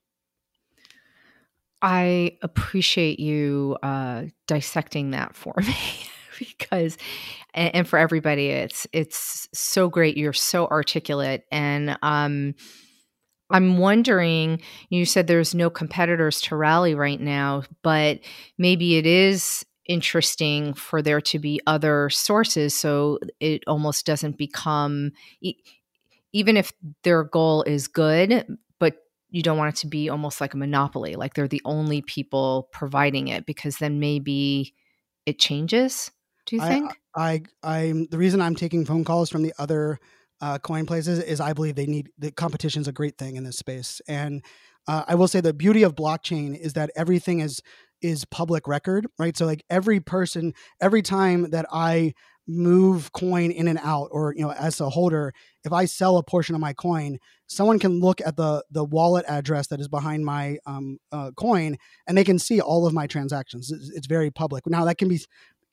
I 1.80 2.38
appreciate 2.42 3.20
you 3.20 3.76
uh, 3.82 4.24
dissecting 4.48 5.12
that 5.12 5.36
for 5.36 5.54
me 5.58 5.76
because 6.38 6.98
and, 7.54 7.74
and, 7.74 7.88
for 7.88 7.98
everybody 7.98 8.48
it's 8.48 8.86
it's 8.92 9.48
so 9.52 9.88
great. 9.88 10.16
You're 10.16 10.32
so 10.32 10.66
articulate 10.66 11.44
and 11.50 11.98
um 12.02 12.54
I'm 13.50 13.78
wondering, 13.78 14.60
you 14.90 15.06
said 15.06 15.26
there's 15.26 15.54
no 15.54 15.70
competitors 15.70 16.42
to 16.42 16.56
rally 16.56 16.94
right 16.94 17.20
now, 17.20 17.62
but 17.82 18.20
maybe 18.58 18.96
it 18.96 19.06
is 19.06 19.64
interesting 19.88 20.74
for 20.74 21.00
there 21.00 21.20
to 21.20 21.38
be 21.38 21.60
other 21.66 22.10
sources 22.10 22.74
so 22.74 23.18
it 23.40 23.64
almost 23.66 24.04
doesn't 24.04 24.36
become 24.36 25.10
even 26.32 26.56
if 26.58 26.72
their 27.02 27.24
goal 27.24 27.62
is 27.62 27.88
good 27.88 28.58
but 28.78 28.96
you 29.30 29.42
don't 29.42 29.56
want 29.56 29.74
it 29.74 29.80
to 29.80 29.86
be 29.86 30.10
almost 30.10 30.42
like 30.42 30.52
a 30.52 30.58
monopoly 30.58 31.16
like 31.16 31.32
they're 31.32 31.48
the 31.48 31.62
only 31.64 32.02
people 32.02 32.68
providing 32.70 33.28
it 33.28 33.46
because 33.46 33.78
then 33.78 33.98
maybe 33.98 34.74
it 35.24 35.38
changes 35.38 36.10
do 36.44 36.56
you 36.56 36.62
think? 36.62 36.92
I 37.16 37.42
i 37.64 37.88
i'm 37.88 38.06
the 38.10 38.18
reason 38.18 38.42
i'm 38.42 38.54
taking 38.54 38.84
phone 38.84 39.04
calls 39.04 39.30
from 39.30 39.42
the 39.42 39.54
other 39.58 39.98
uh, 40.40 40.58
coin 40.58 40.86
places 40.86 41.18
is 41.18 41.40
i 41.40 41.54
believe 41.54 41.74
they 41.74 41.86
need 41.86 42.10
the 42.18 42.30
competition 42.30 42.82
is 42.82 42.88
a 42.88 42.92
great 42.92 43.16
thing 43.16 43.36
in 43.36 43.42
this 43.42 43.56
space 43.56 44.00
and 44.06 44.44
uh, 44.88 45.04
I 45.06 45.16
will 45.16 45.28
say 45.28 45.42
the 45.42 45.52
beauty 45.52 45.82
of 45.82 45.94
blockchain 45.94 46.58
is 46.58 46.72
that 46.72 46.90
everything 46.96 47.40
is 47.40 47.60
is 48.02 48.24
public 48.24 48.68
record, 48.68 49.06
right? 49.18 49.36
So 49.36 49.46
like 49.46 49.64
every 49.70 50.00
person, 50.00 50.54
every 50.80 51.02
time 51.02 51.50
that 51.50 51.66
I 51.72 52.14
move 52.48 53.12
coin 53.12 53.50
in 53.50 53.68
and 53.68 53.78
out 53.82 54.08
or 54.10 54.34
you 54.34 54.42
know 54.42 54.52
as 54.52 54.80
a 54.80 54.88
holder 54.88 55.34
if 55.64 55.72
i 55.72 55.84
sell 55.84 56.16
a 56.16 56.22
portion 56.22 56.54
of 56.54 56.60
my 56.62 56.72
coin 56.72 57.18
someone 57.46 57.78
can 57.78 58.00
look 58.00 58.22
at 58.22 58.36
the 58.36 58.64
the 58.70 58.82
wallet 58.82 59.24
address 59.28 59.66
that 59.66 59.78
is 59.80 59.86
behind 59.86 60.24
my 60.24 60.56
um, 60.64 60.96
uh, 61.12 61.30
coin 61.36 61.76
and 62.06 62.16
they 62.16 62.24
can 62.24 62.38
see 62.38 62.58
all 62.58 62.86
of 62.86 62.94
my 62.94 63.06
transactions 63.06 63.70
it's, 63.70 63.90
it's, 63.90 64.06
very 64.06 64.30
public 64.30 64.66
now 64.66 64.86
that 64.86 64.96
can 64.96 65.08
be 65.08 65.20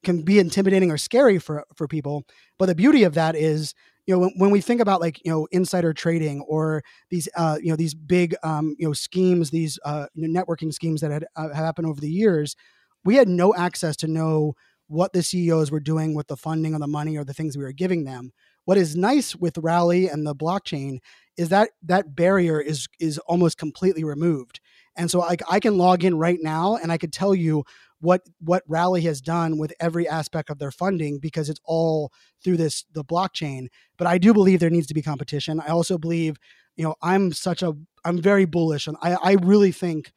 can 0.04 0.22
be 0.22 0.38
intimidating 0.38 0.92
or 0.92 0.98
scary 0.98 1.40
for 1.40 1.64
for 1.78 1.88
people 1.88 2.26
but 2.60 2.66
the 2.66 2.76
beauty 2.76 3.04
of 3.04 3.14
that 3.14 3.38
is 3.38 3.74
you 4.06 4.14
know 4.14 4.20
when, 4.20 4.32
when 4.38 4.52
we 4.52 4.62
think 4.62 4.82
about 4.82 5.02
like 5.02 5.24
you 5.26 5.32
know 5.32 5.48
insider 5.52 5.94
trading 5.94 6.42
or 6.42 6.84
these 7.10 7.28
uh, 7.36 7.58
you 7.62 7.70
know 7.70 7.76
these 7.76 7.94
big 7.94 8.36
um, 8.44 8.76
you 8.78 8.88
know 8.88 8.94
schemes 8.94 9.52
these 9.52 9.80
uh, 9.86 10.08
networking 10.18 10.74
schemes 10.74 11.02
that 11.02 11.12
had 11.12 11.26
uh, 11.36 11.54
happened 11.54 11.88
over 11.88 12.00
the 12.02 12.12
years 12.12 12.56
we 13.04 13.16
had 13.16 13.28
no 13.28 13.54
access 13.56 13.96
to 13.98 14.08
know 14.08 14.56
what 14.88 15.14
the 15.14 15.24
CEOs 15.24 15.72
were 15.72 15.80
doing 15.80 16.14
with 16.14 16.28
the 16.28 16.38
funding 16.38 16.76
or 16.76 16.80
the 16.80 16.88
money 16.88 17.18
or 17.18 17.24
the 17.24 17.34
things 17.34 17.58
we 17.58 17.64
were 17.64 17.72
giving 17.72 18.04
them. 18.04 18.32
What 18.66 18.78
is 18.78 18.96
nice 18.96 19.36
with 19.36 19.58
Rally 19.58 20.08
and 20.08 20.26
the 20.26 20.36
blockchain 20.36 20.98
is 21.38 21.50
that 21.50 21.70
that 21.84 22.16
barrier 22.16 22.60
is 22.60 22.88
is 23.00 23.18
almost 23.20 23.58
completely 23.58 24.04
removed. 24.04 24.60
And 24.96 25.12
so 25.12 25.22
I, 25.22 25.36
I 25.50 25.60
can 25.60 25.78
log 25.78 26.04
in 26.04 26.18
right 26.18 26.40
now 26.42 26.78
and 26.78 26.92
I 26.92 26.98
could 26.98 27.14
tell 27.14 27.36
you 27.36 27.64
what 28.00 28.22
what 28.40 28.64
Rally 28.68 29.02
has 29.02 29.22
done 29.22 29.58
with 29.58 29.74
every 29.80 30.08
aspect 30.08 30.50
of 30.50 30.60
their 30.60 30.72
funding 30.72 31.20
because 31.20 31.50
it's 31.50 31.60
all 31.66 32.12
through 32.44 32.58
this 32.58 32.86
the 32.94 33.04
blockchain. 33.04 33.68
But 33.98 34.08
I 34.08 34.18
do 34.18 34.34
believe 34.34 34.60
there 34.60 34.70
needs 34.70 34.88
to 34.88 34.94
be 34.94 35.02
competition. 35.02 35.60
I 35.60 35.70
also 35.70 35.98
believe, 35.98 36.38
you 36.76 36.84
know, 36.84 36.96
I'm 37.02 37.32
such 37.32 37.64
a 37.64 37.74
I'm 38.04 38.22
very 38.22 38.46
bullish 38.46 38.88
and 38.88 38.98
I, 39.02 39.14
I 39.16 39.34
really 39.34 39.72
think 39.72 40.12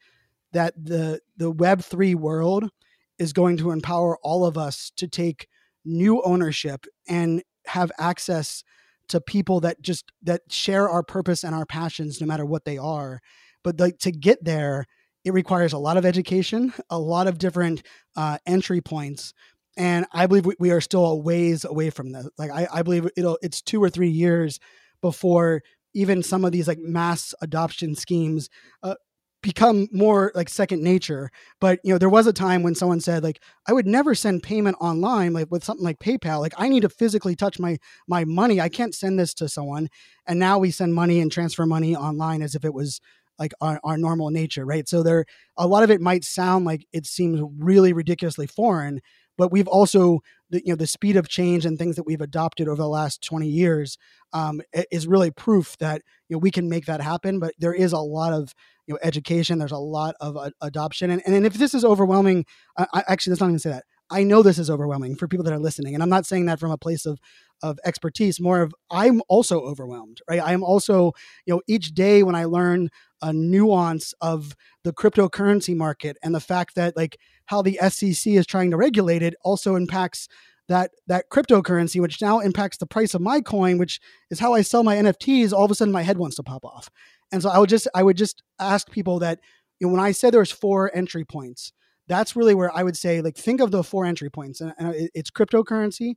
that 0.53 0.73
the 0.77 1.21
the 1.37 1.51
web 1.51 1.81
three 1.81 2.15
world 2.15 2.69
is 3.17 3.33
going 3.33 3.57
to 3.57 3.71
empower 3.71 4.17
all 4.23 4.45
of 4.45 4.57
us 4.57 4.91
to 4.97 5.07
take 5.07 5.47
new 5.85 6.21
ownership 6.23 6.85
and 7.07 7.43
have 7.65 7.91
access 7.97 8.63
to 9.09 9.19
people 9.19 9.59
that 9.61 9.81
just 9.81 10.11
that 10.23 10.41
share 10.49 10.89
our 10.89 11.03
purpose 11.03 11.43
and 11.43 11.55
our 11.55 11.65
passions 11.65 12.21
no 12.21 12.27
matter 12.27 12.45
what 12.45 12.65
they 12.65 12.77
are 12.77 13.19
but 13.63 13.77
the, 13.77 13.91
to 13.91 14.11
get 14.11 14.43
there 14.43 14.85
it 15.25 15.33
requires 15.33 15.73
a 15.73 15.77
lot 15.77 15.97
of 15.97 16.05
education 16.05 16.73
a 16.89 16.99
lot 16.99 17.27
of 17.27 17.37
different 17.37 17.83
uh, 18.15 18.37
entry 18.45 18.81
points 18.81 19.33
and 19.77 20.05
i 20.13 20.27
believe 20.27 20.47
we, 20.59 20.71
are 20.71 20.81
still 20.81 21.05
a 21.05 21.15
ways 21.15 21.65
away 21.65 21.89
from 21.89 22.11
this. 22.11 22.27
like 22.37 22.51
I, 22.51 22.67
I 22.71 22.81
believe 22.83 23.07
it'll 23.15 23.37
it's 23.41 23.61
two 23.61 23.81
or 23.81 23.89
three 23.89 24.09
years 24.09 24.59
before 25.01 25.61
even 25.93 26.21
some 26.23 26.45
of 26.45 26.51
these 26.51 26.67
like 26.67 26.79
mass 26.79 27.33
adoption 27.41 27.95
schemes 27.95 28.49
uh, 28.83 28.95
become 29.41 29.87
more 29.91 30.31
like 30.35 30.49
second 30.49 30.83
nature. 30.83 31.31
But 31.61 31.79
you 31.83 31.93
know 31.93 31.97
there 31.97 32.09
was 32.09 32.27
a 32.27 32.33
time 32.33 32.63
when 32.63 32.75
someone 32.75 32.99
said 32.99 33.23
like 33.23 33.41
i 33.67 33.73
would 33.73 33.87
never 33.87 34.13
send 34.13 34.43
payment 34.43 34.77
online 34.81 35.33
like 35.33 35.49
with 35.49 35.63
something 35.63 35.83
like 35.83 35.99
paypal. 35.99 36.39
Like 36.39 36.53
i 36.57 36.67
need 36.67 36.81
to 36.81 36.89
physically 36.89 37.35
touch 37.35 37.59
my 37.59 37.77
my 38.07 38.25
money. 38.25 38.59
I 38.59 38.69
can't 38.69 38.95
send 38.95 39.19
this 39.19 39.33
to 39.35 39.47
someone. 39.47 39.89
And 40.27 40.39
now 40.39 40.59
we 40.59 40.71
send 40.71 40.93
money 40.93 41.19
and 41.19 41.31
transfer 41.31 41.65
money 41.65 41.95
online 41.95 42.41
as 42.41 42.55
if 42.55 42.65
it 42.65 42.73
was 42.73 42.99
like 43.39 43.53
our, 43.61 43.79
our 43.83 43.97
normal 43.97 44.29
nature 44.29 44.65
right? 44.65 44.87
So 44.87 45.03
there 45.03 45.25
a 45.57 45.67
lot 45.67 45.83
of 45.83 45.91
it 45.91 46.01
might 46.01 46.23
sound 46.23 46.65
like 46.65 46.85
it 46.93 47.05
seems 47.05 47.41
really 47.57 47.93
ridiculously 47.93 48.47
foreign 48.47 49.01
but 49.39 49.53
we've 49.53 49.69
also 49.69 50.19
the, 50.51 50.61
you 50.65 50.73
know 50.73 50.75
the 50.75 50.85
speed 50.85 51.15
of 51.15 51.27
change 51.29 51.65
and 51.65 51.79
things 51.79 51.95
that 51.95 52.05
we've 52.05 52.21
adopted 52.21 52.67
over 52.67 52.81
the 52.81 52.87
last 52.87 53.23
20 53.23 53.47
years 53.47 53.97
um, 54.33 54.61
is 54.91 55.07
really 55.07 55.31
proof 55.31 55.75
that 55.79 56.01
you 56.27 56.35
know 56.35 56.39
we 56.39 56.51
can 56.51 56.69
make 56.69 56.85
that 56.85 57.01
happen 57.01 57.39
but 57.39 57.53
there 57.57 57.73
is 57.73 57.93
a 57.93 57.99
lot 57.99 58.33
of 58.33 58.53
you 58.85 58.93
know 58.93 58.99
education 59.01 59.57
there's 59.57 59.71
a 59.71 59.77
lot 59.77 60.13
of 60.19 60.37
uh, 60.37 60.51
adoption 60.61 61.09
and, 61.09 61.21
and 61.25 61.45
if 61.45 61.53
this 61.53 61.73
is 61.73 61.83
overwhelming 61.83 62.45
I, 62.77 63.03
actually 63.07 63.31
let's 63.31 63.41
not 63.41 63.47
even 63.47 63.59
say 63.59 63.71
that. 63.71 63.85
I 64.11 64.23
know 64.23 64.41
this 64.41 64.57
is 64.57 64.71
overwhelming 64.71 65.15
for 65.15 65.27
people 65.27 65.43
that 65.45 65.53
are 65.53 65.59
listening 65.59 65.93
and 65.93 66.03
i'm 66.03 66.09
not 66.09 66.25
saying 66.25 66.45
that 66.47 66.59
from 66.59 66.71
a 66.71 66.77
place 66.77 67.05
of 67.05 67.19
of 67.61 67.77
expertise 67.85 68.39
more 68.39 68.61
of 68.61 68.73
i'm 68.91 69.21
also 69.29 69.61
overwhelmed 69.61 70.19
right? 70.29 70.41
I 70.41 70.53
am 70.53 70.63
also 70.63 71.13
you 71.45 71.53
know 71.53 71.61
each 71.67 71.93
day 71.93 72.23
when 72.23 72.35
i 72.35 72.45
learn 72.45 72.89
a 73.21 73.33
nuance 73.33 74.13
of 74.21 74.55
the 74.83 74.93
cryptocurrency 74.93 75.75
market 75.75 76.17
and 76.23 76.33
the 76.33 76.39
fact 76.39 76.75
that 76.75 76.95
like 76.95 77.17
how 77.45 77.61
the 77.61 77.79
SEC 77.89 78.33
is 78.33 78.45
trying 78.45 78.71
to 78.71 78.77
regulate 78.77 79.21
it 79.21 79.35
also 79.43 79.75
impacts 79.75 80.27
that 80.69 80.91
that 81.07 81.29
cryptocurrency, 81.29 81.99
which 81.99 82.21
now 82.21 82.39
impacts 82.39 82.77
the 82.77 82.85
price 82.85 83.13
of 83.13 83.21
my 83.21 83.41
coin, 83.41 83.77
which 83.77 83.99
is 84.29 84.39
how 84.39 84.53
I 84.53 84.61
sell 84.61 84.83
my 84.83 84.95
NFTs. 84.95 85.51
All 85.51 85.65
of 85.65 85.71
a 85.71 85.75
sudden, 85.75 85.91
my 85.91 86.03
head 86.03 86.17
wants 86.17 86.37
to 86.37 86.43
pop 86.43 86.63
off, 86.63 86.89
and 87.31 87.41
so 87.41 87.49
I 87.49 87.57
would 87.57 87.69
just 87.69 87.87
I 87.93 88.03
would 88.03 88.15
just 88.15 88.43
ask 88.59 88.89
people 88.89 89.19
that 89.19 89.39
you 89.79 89.87
know 89.87 89.93
when 89.93 90.01
I 90.01 90.11
said 90.11 90.33
there's 90.33 90.51
four 90.51 90.95
entry 90.95 91.25
points, 91.25 91.73
that's 92.07 92.35
really 92.35 92.55
where 92.55 92.75
I 92.75 92.83
would 92.83 92.95
say 92.95 93.21
like 93.21 93.35
think 93.35 93.59
of 93.59 93.71
the 93.71 93.83
four 93.83 94.05
entry 94.05 94.29
points, 94.29 94.61
and, 94.61 94.73
and 94.77 95.09
it's 95.13 95.31
cryptocurrency, 95.31 96.13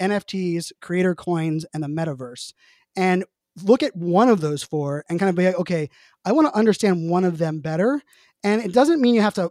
NFTs, 0.00 0.72
creator 0.80 1.14
coins, 1.14 1.66
and 1.74 1.82
the 1.82 1.88
metaverse, 1.88 2.52
and 2.94 3.24
look 3.62 3.82
at 3.82 3.96
one 3.96 4.28
of 4.28 4.40
those 4.40 4.62
four 4.62 5.04
and 5.08 5.18
kind 5.18 5.30
of 5.30 5.36
be 5.36 5.46
like, 5.46 5.58
okay, 5.58 5.88
I 6.24 6.32
want 6.32 6.48
to 6.48 6.56
understand 6.56 7.08
one 7.10 7.24
of 7.24 7.38
them 7.38 7.60
better. 7.60 8.02
And 8.44 8.62
it 8.62 8.72
doesn't 8.72 9.00
mean 9.00 9.14
you 9.14 9.22
have 9.22 9.34
to 9.34 9.50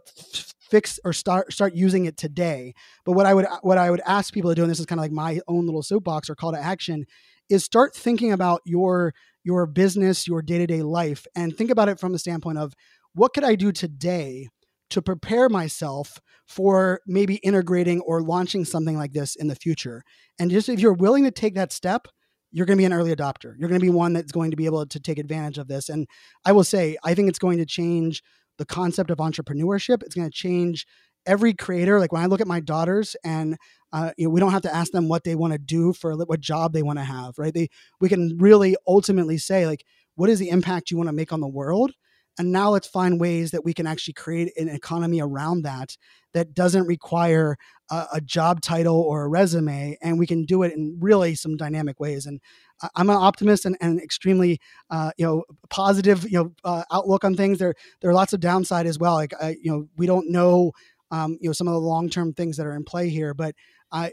fix 0.60 0.98
or 1.04 1.12
start 1.12 1.52
start 1.52 1.74
using 1.74 2.06
it 2.06 2.16
today. 2.16 2.74
But 3.04 3.12
what 3.12 3.26
I 3.26 3.34
would 3.34 3.46
what 3.62 3.78
I 3.78 3.90
would 3.90 4.00
ask 4.06 4.32
people 4.32 4.50
to 4.50 4.54
do, 4.54 4.62
and 4.62 4.70
this 4.70 4.80
is 4.80 4.86
kind 4.86 4.98
of 4.98 5.04
like 5.04 5.12
my 5.12 5.40
own 5.48 5.66
little 5.66 5.82
soapbox 5.82 6.30
or 6.30 6.34
call 6.34 6.52
to 6.52 6.58
action, 6.58 7.04
is 7.48 7.64
start 7.64 7.94
thinking 7.94 8.32
about 8.32 8.62
your 8.64 9.12
your 9.44 9.66
business, 9.66 10.26
your 10.26 10.42
day 10.42 10.58
to 10.58 10.66
day 10.66 10.82
life, 10.82 11.26
and 11.34 11.56
think 11.56 11.70
about 11.70 11.88
it 11.88 12.00
from 12.00 12.12
the 12.12 12.18
standpoint 12.18 12.58
of 12.58 12.74
what 13.14 13.32
could 13.32 13.44
I 13.44 13.54
do 13.54 13.72
today 13.72 14.48
to 14.90 15.02
prepare 15.02 15.48
myself 15.48 16.20
for 16.46 17.00
maybe 17.06 17.36
integrating 17.36 18.00
or 18.00 18.22
launching 18.22 18.64
something 18.64 18.96
like 18.96 19.12
this 19.12 19.34
in 19.34 19.48
the 19.48 19.56
future. 19.56 20.02
And 20.38 20.50
just 20.50 20.68
if 20.68 20.78
you're 20.78 20.92
willing 20.92 21.24
to 21.24 21.30
take 21.30 21.54
that 21.54 21.72
step, 21.72 22.06
you're 22.52 22.66
going 22.66 22.76
to 22.76 22.80
be 22.80 22.86
an 22.86 22.92
early 22.92 23.14
adopter. 23.14 23.54
You're 23.58 23.68
going 23.68 23.80
to 23.80 23.86
be 23.86 23.90
one 23.90 24.12
that's 24.12 24.32
going 24.32 24.50
to 24.50 24.56
be 24.56 24.66
able 24.66 24.86
to 24.86 25.00
take 25.00 25.18
advantage 25.18 25.58
of 25.58 25.68
this. 25.68 25.88
And 25.88 26.06
I 26.44 26.52
will 26.52 26.64
say, 26.64 26.96
I 27.04 27.14
think 27.14 27.28
it's 27.28 27.38
going 27.38 27.58
to 27.58 27.66
change 27.66 28.22
the 28.58 28.64
concept 28.64 29.10
of 29.10 29.18
entrepreneurship. 29.18 30.02
It's 30.02 30.14
going 30.14 30.28
to 30.28 30.34
change 30.34 30.86
every 31.26 31.52
creator. 31.52 31.98
Like 31.98 32.12
when 32.12 32.22
I 32.22 32.26
look 32.26 32.40
at 32.40 32.46
my 32.46 32.60
daughters 32.60 33.16
and 33.24 33.56
uh, 33.92 34.12
you 34.16 34.26
know, 34.26 34.30
we 34.30 34.40
don't 34.40 34.52
have 34.52 34.62
to 34.62 34.74
ask 34.74 34.92
them 34.92 35.08
what 35.08 35.24
they 35.24 35.34
want 35.34 35.52
to 35.52 35.58
do 35.58 35.92
for 35.92 36.14
what 36.16 36.40
job 36.40 36.72
they 36.72 36.82
want 36.82 36.98
to 36.98 37.04
have, 37.04 37.38
right? 37.38 37.52
They 37.52 37.68
we 38.00 38.08
can 38.08 38.36
really 38.38 38.76
ultimately 38.86 39.38
say 39.38 39.66
like, 39.66 39.84
what 40.14 40.30
is 40.30 40.38
the 40.38 40.48
impact 40.48 40.90
you 40.90 40.96
want 40.96 41.08
to 41.08 41.14
make 41.14 41.32
on 41.32 41.40
the 41.40 41.48
world? 41.48 41.92
And 42.38 42.52
now 42.52 42.70
let's 42.70 42.86
find 42.86 43.20
ways 43.20 43.50
that 43.52 43.64
we 43.64 43.72
can 43.72 43.86
actually 43.86 44.14
create 44.14 44.52
an 44.56 44.68
economy 44.68 45.20
around 45.20 45.62
that 45.62 45.96
that 46.34 46.52
doesn't 46.54 46.86
require 46.86 47.56
a, 47.90 48.06
a 48.14 48.20
job 48.20 48.60
title 48.60 49.00
or 49.00 49.24
a 49.24 49.28
resume, 49.28 49.96
and 50.02 50.18
we 50.18 50.26
can 50.26 50.44
do 50.44 50.62
it 50.62 50.72
in 50.72 50.98
really 51.00 51.34
some 51.34 51.56
dynamic 51.56 51.98
ways. 51.98 52.26
And 52.26 52.40
I'm 52.94 53.08
an 53.08 53.16
optimist 53.16 53.64
and, 53.64 53.76
and 53.80 54.00
extremely, 54.00 54.60
uh, 54.90 55.12
you 55.16 55.24
know, 55.24 55.44
positive, 55.70 56.24
you 56.24 56.38
know, 56.38 56.52
uh, 56.62 56.84
outlook 56.92 57.24
on 57.24 57.36
things. 57.36 57.58
There, 57.58 57.74
there 58.00 58.10
are 58.10 58.14
lots 58.14 58.34
of 58.34 58.40
downside 58.40 58.86
as 58.86 58.98
well. 58.98 59.14
Like, 59.14 59.32
I, 59.40 59.56
you 59.62 59.70
know, 59.70 59.88
we 59.96 60.06
don't 60.06 60.30
know, 60.30 60.72
um, 61.10 61.38
you 61.40 61.48
know, 61.48 61.54
some 61.54 61.68
of 61.68 61.72
the 61.72 61.80
long 61.80 62.10
term 62.10 62.34
things 62.34 62.58
that 62.58 62.66
are 62.66 62.76
in 62.76 62.84
play 62.84 63.08
here. 63.08 63.32
But 63.32 63.54
I, 63.90 64.10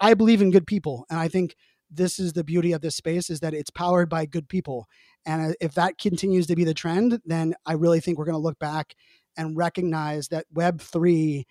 I 0.00 0.14
believe 0.14 0.40
in 0.40 0.50
good 0.50 0.66
people, 0.66 1.04
and 1.10 1.18
I 1.18 1.28
think 1.28 1.56
this 1.90 2.18
is 2.18 2.32
the 2.32 2.44
beauty 2.44 2.72
of 2.72 2.80
this 2.80 2.96
space 2.96 3.30
is 3.30 3.40
that 3.40 3.54
it's 3.54 3.70
powered 3.70 4.08
by 4.08 4.26
good 4.26 4.48
people. 4.48 4.86
And 5.26 5.50
uh, 5.50 5.54
if 5.60 5.74
that 5.74 5.98
continues 5.98 6.46
to 6.46 6.56
be 6.56 6.64
the 6.64 6.72
trend, 6.72 7.20
then 7.26 7.54
I 7.66 7.74
really 7.74 8.00
think 8.00 8.16
we're 8.16 8.24
going 8.24 8.34
to 8.34 8.38
look 8.38 8.58
back 8.58 8.94
and 9.36 9.56
recognize 9.56 10.28
that 10.28 10.46
Web 10.54 10.80
three 10.80 11.46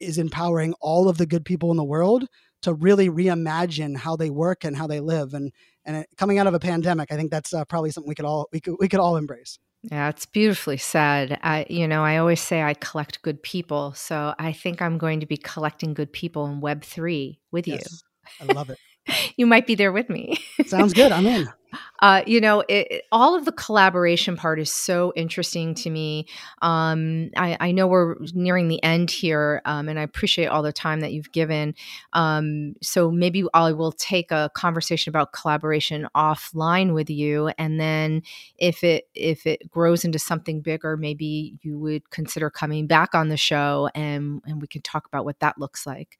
is 0.00 0.18
empowering 0.18 0.74
all 0.80 1.08
of 1.08 1.18
the 1.18 1.26
good 1.26 1.44
people 1.44 1.70
in 1.70 1.76
the 1.76 1.84
world 1.84 2.26
to 2.62 2.74
really 2.74 3.08
reimagine 3.08 3.96
how 3.96 4.16
they 4.16 4.30
work 4.30 4.64
and 4.64 4.76
how 4.76 4.86
they 4.86 5.00
live. 5.00 5.34
And 5.34 5.52
and 5.84 6.04
coming 6.16 6.38
out 6.38 6.46
of 6.46 6.54
a 6.54 6.58
pandemic, 6.58 7.12
I 7.12 7.16
think 7.16 7.30
that's 7.30 7.54
uh, 7.54 7.64
probably 7.64 7.90
something 7.90 8.08
we 8.08 8.14
could 8.14 8.24
all 8.24 8.48
we 8.52 8.60
could 8.60 8.76
we 8.80 8.88
could 8.88 9.00
all 9.00 9.16
embrace. 9.16 9.58
Yeah, 9.82 10.08
it's 10.08 10.26
beautifully 10.26 10.76
said. 10.76 11.38
I, 11.42 11.64
you 11.70 11.86
know, 11.86 12.02
I 12.04 12.16
always 12.16 12.40
say 12.40 12.62
I 12.62 12.74
collect 12.74 13.22
good 13.22 13.40
people, 13.44 13.92
so 13.92 14.34
I 14.36 14.52
think 14.52 14.82
I'm 14.82 14.98
going 14.98 15.20
to 15.20 15.26
be 15.26 15.36
collecting 15.36 15.94
good 15.94 16.12
people 16.12 16.46
in 16.46 16.60
Web 16.60 16.82
three 16.82 17.38
with 17.52 17.68
yes, 17.68 18.02
you. 18.40 18.48
I 18.48 18.52
love 18.52 18.70
it. 18.70 18.78
you 19.36 19.46
might 19.46 19.66
be 19.66 19.76
there 19.76 19.92
with 19.92 20.10
me. 20.10 20.38
Sounds 20.66 20.92
good. 20.92 21.12
I'm 21.12 21.26
in. 21.26 21.48
Uh, 22.00 22.22
you 22.26 22.40
know, 22.40 22.62
it, 22.68 23.04
all 23.10 23.34
of 23.34 23.44
the 23.44 23.52
collaboration 23.52 24.36
part 24.36 24.60
is 24.60 24.72
so 24.72 25.12
interesting 25.16 25.74
to 25.74 25.90
me. 25.90 26.26
Um, 26.62 27.30
I, 27.36 27.56
I, 27.58 27.72
know 27.72 27.88
we're 27.88 28.14
nearing 28.34 28.68
the 28.68 28.82
end 28.84 29.10
here, 29.10 29.62
um, 29.64 29.88
and 29.88 29.98
I 29.98 30.02
appreciate 30.02 30.46
all 30.46 30.62
the 30.62 30.72
time 30.72 31.00
that 31.00 31.12
you've 31.12 31.32
given. 31.32 31.74
Um, 32.12 32.74
so 32.82 33.10
maybe 33.10 33.44
I 33.52 33.72
will 33.72 33.92
take 33.92 34.30
a 34.30 34.50
conversation 34.54 35.10
about 35.10 35.32
collaboration 35.32 36.06
offline 36.14 36.94
with 36.94 37.10
you, 37.10 37.48
and 37.58 37.80
then 37.80 38.22
if 38.58 38.84
it 38.84 39.08
if 39.14 39.46
it 39.46 39.68
grows 39.68 40.04
into 40.04 40.18
something 40.18 40.60
bigger, 40.60 40.96
maybe 40.96 41.58
you 41.62 41.78
would 41.78 42.10
consider 42.10 42.48
coming 42.48 42.86
back 42.86 43.14
on 43.14 43.28
the 43.28 43.36
show, 43.36 43.90
and 43.94 44.40
and 44.46 44.60
we 44.60 44.68
can 44.68 44.82
talk 44.82 45.06
about 45.06 45.24
what 45.24 45.40
that 45.40 45.58
looks 45.58 45.86
like. 45.86 46.18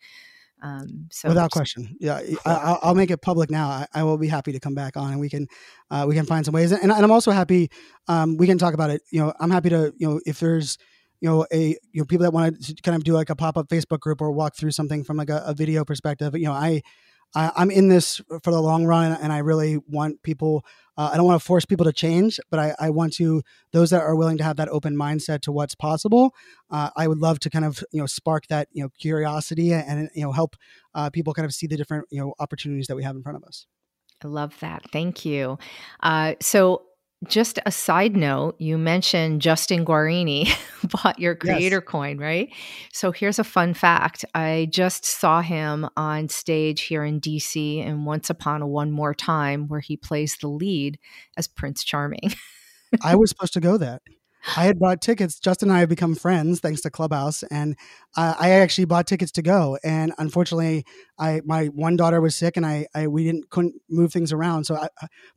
Um, 0.63 1.09
so 1.11 1.29
without 1.29 1.51
question, 1.51 1.97
yeah, 2.01 2.21
I, 2.45 2.79
will 2.83 2.95
make 2.95 3.11
it 3.11 3.23
public 3.23 3.51
now. 3.51 3.69
I, 3.69 3.87
I, 3.95 4.03
will 4.03 4.19
be 4.19 4.27
happy 4.27 4.53
to 4.53 4.61
come 4.61 4.75
back 4.75 4.97
on, 4.97 5.13
and 5.13 5.21
we 5.21 5.29
can 5.29 5.47
uh, 5.91 6.05
we 6.09 6.15
can 6.15 6.27
find 6.27 6.45
some 6.45 6.53
ways. 6.53 6.73
And, 6.73 6.83
and 6.83 6.93
I'm 6.93 7.11
also 7.13 7.31
happy 7.31 7.71
um, 8.09 8.37
we 8.37 8.47
can 8.47 8.59
talk 8.59 8.75
about 8.75 8.91
it. 8.91 9.03
You 9.11 9.21
know, 9.21 9.33
I'm 9.39 9.51
happy 9.51 9.69
to 9.71 9.93
you 9.97 10.09
know 10.09 10.21
if 10.27 10.41
there's 10.41 10.77
you 11.21 11.29
know 11.29 11.47
a 11.53 11.77
you 11.93 12.01
know 12.01 12.05
people 12.05 12.25
that 12.25 12.33
want 12.33 12.61
to 12.65 12.75
kind 12.83 12.97
of 12.97 13.05
do 13.05 13.13
like 13.13 13.31
a 13.31 13.37
pop 13.37 13.57
up 13.57 13.69
Facebook 13.69 14.01
group 14.01 14.21
or 14.21 14.33
walk 14.33 14.57
through 14.57 14.73
something 14.73 15.05
from 15.05 15.17
like 15.17 15.31
a, 15.31 15.43
a 15.47 15.55
video 15.55 15.85
perspective. 15.85 16.35
You 16.35 16.47
know, 16.47 16.53
I 16.53 16.83
I, 17.35 17.63
am 17.63 17.71
in 17.71 17.89
this 17.89 18.21
for 18.43 18.51
the 18.51 18.61
long 18.61 18.85
run, 18.85 19.13
and 19.13 19.33
I 19.33 19.39
really 19.39 19.79
want 19.87 20.23
people. 20.23 20.65
Uh, 20.97 21.11
I 21.13 21.17
don't 21.17 21.27
want 21.27 21.41
to 21.41 21.47
force 21.47 21.65
people 21.65 21.85
to 21.85 21.93
change, 21.93 22.41
but 22.51 22.59
I, 22.59 22.75
I, 22.81 22.91
want 22.91 23.13
to 23.15 23.43
those 23.73 23.91
that 23.91 24.01
are 24.01 24.17
willing 24.17 24.39
to 24.39 24.45
have 24.45 24.57
that 24.57 24.69
open 24.69 24.97
mindset 24.97 25.43
to 25.43 25.53
what's 25.53 25.75
possible. 25.75 26.35
Uh, 26.71 26.91
I 26.97 27.07
would 27.07 27.19
love 27.19 27.39
to 27.41 27.51
kind 27.51 27.65
of 27.65 27.85
you 27.93 28.01
know 28.01 28.07
spark 28.07 28.47
that 28.49 28.69
you 28.73 28.83
know 28.83 28.89
curiosity 28.99 29.73
and 29.73 30.11
you 30.15 30.23
know 30.23 30.33
help 30.33 30.57
uh, 30.95 31.11
people 31.11 31.35
kind 31.35 31.47
of 31.47 31.55
see 31.55 31.67
the 31.67 31.77
different 31.77 32.07
you 32.11 32.21
know 32.21 32.35
opportunities 32.39 32.87
that 32.89 32.97
we 32.97 33.05
have 33.05 33.15
in 33.15 33.23
front 33.23 33.37
of 33.37 33.45
us. 33.45 33.67
I 34.25 34.29
love 34.29 34.59
that. 34.61 34.83
Thank 34.91 35.25
you. 35.25 35.59
Uh, 36.01 36.35
so 36.41 36.83
just 37.27 37.59
a 37.67 37.73
side 37.73 38.17
note, 38.17 38.55
you 38.59 38.79
mentioned 38.79 39.43
Justin 39.43 39.85
Guarini 39.85 40.49
bought 41.03 41.19
your 41.19 41.35
creator 41.35 41.83
yes. 41.85 41.89
coin, 41.89 42.19
right? 42.19 42.49
So 42.93 43.11
here's 43.11 43.41
a 43.41 43.45
fun 43.45 43.75
fact. 43.75 44.25
I 44.35 44.69
just 44.71 45.05
saw 45.05 45.43
him 45.43 45.89
on 45.97 46.29
stage 46.29 46.83
here 46.83 47.05
in 47.05 47.21
DC 47.21 47.85
in 47.85 48.05
Once 48.05 48.31
Upon 48.31 48.63
a 48.63 48.69
One 48.69 48.93
More 48.93 49.15
Time, 49.15 49.67
where 49.67 49.81
he 49.81 49.97
plays 49.97 50.37
the 50.41 50.49
lead 50.49 50.99
as 51.37 51.49
Prince 51.49 51.83
Charming. 51.83 52.33
I 53.03 53.17
was 53.17 53.31
supposed 53.31 53.55
to 53.55 53.61
go 53.61 53.77
that. 53.79 54.03
I 54.57 54.65
had 54.65 54.79
bought 54.79 55.01
tickets. 55.01 55.39
Justin 55.39 55.69
and 55.69 55.77
I 55.77 55.81
have 55.81 55.89
become 55.89 56.15
friends 56.15 56.61
thanks 56.61 56.81
to 56.83 56.91
Clubhouse, 56.91 57.43
and 57.45 57.77
uh, 58.17 58.35
I 58.39 58.51
actually 58.51 58.87
bought 58.87 59.07
tickets 59.07 59.31
to 59.33 59.43
go. 59.43 59.79
And 59.85 60.13
unfortunately, 60.19 60.85
I 61.19 61.43
my 61.45 61.67
one 61.67 61.97
daughter 61.97 62.21
was 62.21 62.35
sick, 62.35 62.57
and 62.57 62.65
I, 62.65 62.87
I 62.95 63.09
we 63.09 63.25
didn't 63.25 63.51
couldn't 63.51 63.75
move 63.91 64.13
things 64.13 64.33
around. 64.33 64.65
So, 64.65 64.77
I, 64.77 64.89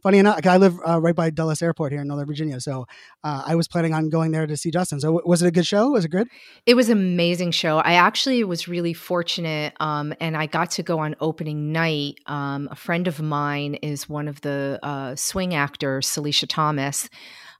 funny 0.01 0.19
enough, 0.19 0.45
I 0.45 0.57
live 0.57 0.77
uh, 0.87 1.01
right 1.01 1.15
by 1.15 1.29
Dulles 1.29 1.61
Airport 1.61 1.91
here 1.91 2.01
in 2.01 2.07
Northern 2.07 2.27
Virginia, 2.27 2.59
so 2.61 2.85
uh, 3.23 3.43
I 3.45 3.55
was 3.55 3.67
planning 3.67 3.93
on 3.93 4.09
going 4.09 4.31
there 4.31 4.47
to 4.47 4.55
see 4.55 4.71
Justin. 4.71 4.99
So, 4.99 5.21
was 5.25 5.41
it 5.41 5.47
a 5.47 5.51
good 5.51 5.65
show? 5.65 5.89
Was 5.91 6.05
it 6.05 6.09
good? 6.09 6.27
It 6.65 6.75
was 6.75 6.89
an 6.89 6.97
amazing 6.97 7.51
show. 7.51 7.79
I 7.79 7.93
actually 7.93 8.43
was 8.43 8.67
really 8.67 8.93
fortunate, 8.93 9.73
um, 9.79 10.13
and 10.21 10.37
I 10.37 10.45
got 10.45 10.71
to 10.71 10.83
go 10.83 10.99
on 10.99 11.15
opening 11.19 11.71
night. 11.71 12.15
Um, 12.27 12.69
a 12.71 12.75
friend 12.75 13.07
of 13.07 13.21
mine 13.21 13.75
is 13.75 14.07
one 14.07 14.27
of 14.27 14.41
the 14.41 14.79
uh, 14.83 15.15
swing 15.15 15.53
actors, 15.53 16.07
Celicia 16.07 16.47
Thomas. 16.47 17.09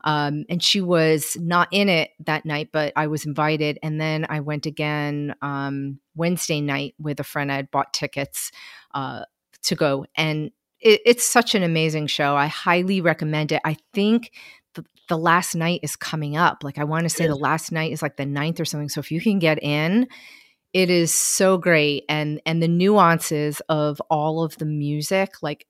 Um, 0.04 0.46
and 0.50 0.62
she 0.62 0.82
was 0.82 1.38
not 1.40 1.68
in 1.72 1.90
it 1.90 2.12
that 2.26 2.46
night, 2.46 2.70
but 2.72 2.94
I 2.96 3.08
was 3.08 3.26
invited. 3.26 3.80
And 3.84 4.00
then 4.00 4.26
I 4.30 4.40
went 4.40 4.66
again 4.66 5.36
um, 5.42 6.00
Wednesday 6.16 6.62
night 6.62 6.96
with 7.00 7.20
a 7.20 7.24
friend. 7.24 7.52
I 7.52 7.58
had 7.58 7.72
bought 7.72 7.94
tickets 7.94 8.52
uh, 8.94 9.26
to 9.64 9.76
go. 9.76 10.06
And 10.16 10.52
it, 10.80 11.02
it's 11.06 11.26
such 11.26 11.56
an 11.56 11.64
amazing 11.64 12.08
show. 12.08 12.36
I 12.36 12.48
highly 12.48 13.02
recommend 13.02 13.52
it. 13.52 13.62
I 13.64 13.78
think 13.94 14.32
the, 14.74 14.86
the 15.08 15.18
last 15.18 15.56
night 15.56 15.82
is 15.84 15.96
coming 15.96 16.36
up. 16.36 16.64
Like 16.64 16.78
I 16.78 16.84
want 16.84 17.04
to 17.04 17.10
say 17.10 17.28
the 17.28 17.36
last 17.36 17.72
night 17.72 17.92
is 17.92 18.02
like 18.02 18.18
the 18.18 18.26
ninth 18.26 18.60
or 18.60 18.66
something. 18.66 18.90
So 18.90 19.00
if 19.00 19.12
you 19.12 19.22
can 19.22 19.40
get 19.40 19.62
in, 19.62 20.08
it 20.74 20.90
is 20.90 21.14
so 21.14 21.58
great 21.58 22.06
and 22.08 22.42
and 22.46 22.64
the 22.64 22.68
nuances 22.68 23.62
of 23.68 24.02
all 24.10 24.44
of 24.44 24.58
the 24.58 24.66
music 24.66 25.42
like 25.42 25.66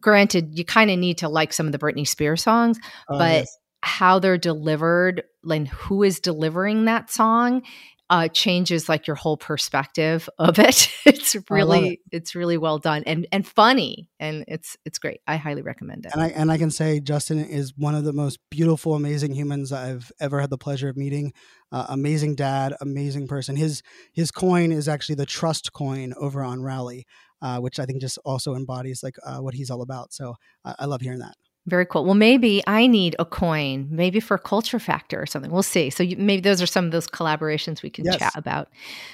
granted 0.00 0.58
you 0.58 0.64
kind 0.64 0.90
of 0.90 0.98
need 0.98 1.18
to 1.18 1.28
like 1.28 1.52
some 1.52 1.66
of 1.66 1.72
the 1.72 1.78
Britney 1.78 2.06
Spears 2.06 2.42
songs 2.42 2.78
Oh, 3.08 3.18
but 3.18 3.32
yes. 3.32 3.56
how 3.82 4.18
they're 4.18 4.38
delivered 4.38 5.22
and 5.48 5.66
who 5.68 6.02
is 6.02 6.20
delivering 6.20 6.84
that 6.84 7.10
song 7.10 7.62
uh, 8.10 8.26
changes 8.26 8.88
like 8.88 9.06
your 9.06 9.14
whole 9.14 9.36
perspective 9.36 10.28
of 10.38 10.58
it. 10.58 10.90
It's 11.06 11.36
really 11.48 11.90
it. 11.90 11.98
it's 12.10 12.34
really 12.34 12.58
well 12.58 12.78
done 12.78 13.04
and 13.06 13.24
and 13.30 13.46
funny 13.46 14.08
and 14.18 14.44
it's 14.48 14.76
it's 14.84 14.98
great. 14.98 15.20
I 15.28 15.36
highly 15.36 15.62
recommend 15.62 16.06
it. 16.06 16.12
and 16.12 16.20
I 16.20 16.28
and 16.30 16.50
I 16.50 16.58
can 16.58 16.72
say 16.72 16.98
Justin 16.98 17.38
is 17.38 17.72
one 17.76 17.94
of 17.94 18.02
the 18.02 18.12
most 18.12 18.40
beautiful, 18.50 18.94
amazing 18.96 19.34
humans 19.34 19.70
I've 19.72 20.10
ever 20.20 20.40
had 20.40 20.50
the 20.50 20.58
pleasure 20.58 20.88
of 20.88 20.96
meeting. 20.96 21.32
Uh, 21.70 21.86
amazing 21.88 22.34
dad, 22.34 22.74
amazing 22.80 23.28
person. 23.28 23.54
His 23.54 23.80
his 24.12 24.32
coin 24.32 24.72
is 24.72 24.88
actually 24.88 25.14
the 25.14 25.26
trust 25.26 25.72
coin 25.72 26.12
over 26.16 26.42
on 26.42 26.62
Rally, 26.64 27.06
uh, 27.42 27.58
which 27.58 27.78
I 27.78 27.86
think 27.86 28.00
just 28.00 28.18
also 28.24 28.54
embodies 28.54 29.02
like 29.02 29.16
uh, 29.24 29.38
what 29.38 29.54
he's 29.54 29.70
all 29.70 29.82
about. 29.82 30.12
So 30.12 30.36
I 30.64 30.74
I 30.80 30.84
love 30.86 31.00
hearing 31.00 31.20
that. 31.20 31.36
Very 31.66 31.84
cool. 31.86 32.04
Well, 32.04 32.14
maybe 32.14 32.62
I 32.66 32.86
need 32.86 33.14
a 33.18 33.24
coin, 33.24 33.88
maybe 33.90 34.18
for 34.18 34.38
Culture 34.38 34.78
Factor 34.78 35.20
or 35.20 35.26
something. 35.26 35.50
We'll 35.50 35.62
see. 35.62 35.90
So 35.90 36.02
you, 36.02 36.16
maybe 36.16 36.40
those 36.40 36.62
are 36.62 36.66
some 36.66 36.86
of 36.86 36.90
those 36.90 37.06
collaborations 37.06 37.82
we 37.82 37.90
can 37.90 38.06
Yes. 38.06 38.18
chat 38.18 38.32
about. 38.34 38.68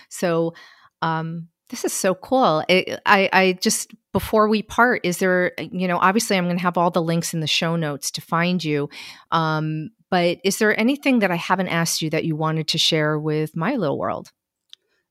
So 0.09 0.55
um, 1.03 1.49
this 1.71 1.85
is 1.85 1.93
so 1.93 2.15
cool. 2.15 2.63
It, 2.69 3.01
I, 3.05 3.29
I 3.33 3.53
just 3.55 3.93
before 4.13 4.49
we 4.49 4.63
part, 4.63 5.05
is 5.05 5.19
there? 5.19 5.53
You 5.59 5.89
know, 5.89 5.99
obviously, 5.99 6.37
I'm 6.37 6.45
going 6.45 6.57
to 6.57 6.63
have 6.63 6.79
all 6.79 6.91
the 6.91 7.03
links 7.03 7.35
in 7.35 7.41
the 7.41 7.47
show 7.47 7.75
notes 7.75 8.11
to 8.13 8.21
find 8.21 8.63
you. 8.63 8.89
Um, 9.33 9.91
but 10.09 10.39
is 10.45 10.59
there 10.59 10.79
anything 10.79 11.19
that 11.19 11.33
I 11.33 11.37
haven't 11.37 11.69
asked 11.69 12.01
you 12.01 12.11
that 12.11 12.25
you 12.25 12.37
wanted 12.37 12.69
to 12.69 12.79
share 12.79 13.19
with 13.19 13.57
my 13.57 13.75
little 13.75 13.99
world? 13.99 14.31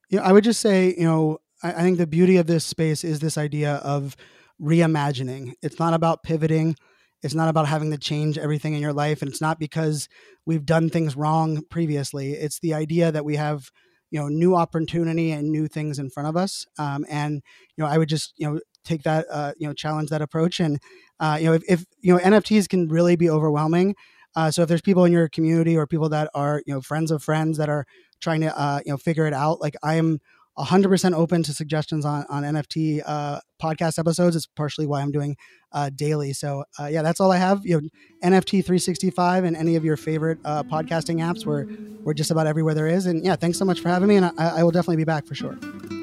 Yeah, 0.10 0.22
I 0.22 0.32
would 0.32 0.46
just 0.46 0.62
say, 0.62 0.96
you 0.98 1.04
know, 1.04 1.40
I, 1.72 1.82
think 1.82 1.98
the 1.98 2.08
beauty 2.08 2.38
of 2.38 2.48
this 2.48 2.66
space 2.66 3.04
is 3.04 3.20
this 3.20 3.38
idea 3.38 3.76
of 3.76 4.16
reimagining. 4.62 5.54
It's 5.62 5.80
not 5.80 5.94
about 5.94 6.24
pivoting. 6.24 6.76
It's 7.24 7.34
not 7.34 7.50
about 7.50 7.68
having 7.68 7.92
to 7.92 7.98
change 7.98 8.38
everything 8.38 8.74
in 8.74 8.82
your 8.82 8.94
life. 8.94 9.22
And 9.22 9.30
it's 9.30 9.42
not 9.42 9.60
because 9.60 10.08
we've 10.46 10.66
done 10.66 10.90
things 10.90 11.16
wrong 11.16 11.64
previously. 11.70 12.34
It's 12.34 12.60
the 12.60 12.74
idea 12.74 13.12
that 13.12 13.26
we 13.26 13.36
have, 13.36 13.72
you 14.12 14.20
know, 14.20 14.28
new 14.28 14.56
opportunity 14.56 15.32
and 15.32 15.50
new 15.50 15.68
things 15.68 15.98
in 15.98 16.10
front 16.10 16.30
of 16.30 16.38
us. 16.38 16.66
Um, 16.78 17.06
and, 17.10 17.42
you 17.76 17.84
know, 17.84 17.90
I 17.90 17.98
would 17.98 18.10
just, 18.10 18.34
you 18.38 18.48
know, 18.48 18.60
take 18.84 19.04
that, 19.04 19.26
uh, 19.32 19.54
you 19.58 19.68
know, 19.68 19.74
challenge 19.74 20.10
that 20.10 20.22
approach. 20.22 20.60
And, 20.60 20.80
uh, 21.20 21.38
you 21.40 21.48
know, 21.48 21.54
if, 21.54 21.64
if, 21.68 21.86
you 22.00 22.14
know, 22.14 22.20
NFTs 22.20 22.70
can 22.70 22.88
really 22.88 23.16
be 23.16 23.30
overwhelming. 23.30 23.96
Uh, 24.36 24.52
so 24.52 24.62
if 24.62 24.68
there's 24.68 24.82
people 24.82 25.06
in 25.06 25.12
your 25.12 25.30
community 25.30 25.78
or 25.78 25.88
people 25.88 26.10
that 26.10 26.30
are, 26.36 26.62
you 26.68 26.74
know, 26.74 26.82
friends 26.82 27.10
of 27.10 27.24
friends 27.24 27.58
that 27.58 27.70
are 27.70 27.86
trying 28.20 28.42
to, 28.42 28.60
uh, 28.60 28.82
you 28.86 28.92
know, 28.92 28.98
figure 28.98 29.26
it 29.26 29.34
out, 29.34 29.62
like 29.62 29.76
I 29.82 29.96
am 29.96 30.20
100% 30.58 31.14
open 31.14 31.44
to 31.44 31.54
suggestions 31.54 32.06
on, 32.06 32.26
on 32.30 32.44
NFT 32.44 33.02
uh, 33.06 33.40
podcast 33.62 34.00
episodes. 34.00 34.36
It's 34.36 34.48
partially 34.48 34.86
why 34.86 35.02
I'm 35.02 35.12
doing 35.12 35.36
uh, 35.72 35.90
daily. 35.94 36.34
So 36.34 36.64
uh, 36.80 36.86
yeah, 36.86 37.02
that's 37.02 37.20
all 37.20 37.32
I 37.32 37.38
have. 37.38 37.66
You 37.66 37.82
know, 37.82 37.90
NFT 38.24 38.64
365 38.64 39.44
and 39.44 39.58
any 39.58 39.76
of 39.76 39.84
your 39.84 39.98
favorite 39.98 40.40
uh, 40.46 40.64
podcasting 40.64 41.18
apps. 41.18 41.46
We're 41.46 41.68
we're 42.04 42.14
just 42.14 42.32
about 42.32 42.48
everywhere 42.48 42.74
there 42.74 42.88
is. 42.88 43.06
And 43.06 43.24
yeah, 43.26 43.36
thanks 43.36 43.58
so 43.58 43.66
much 43.66 43.82
for 43.82 43.90
having 43.90 44.08
me. 44.08 44.16
And 44.16 44.26
I, 44.26 44.60
I 44.60 44.64
will 44.64 44.72
definitely 44.72 44.98
be 44.98 45.04
back 45.04 45.26
for 45.26 45.36
sure. 45.36 45.58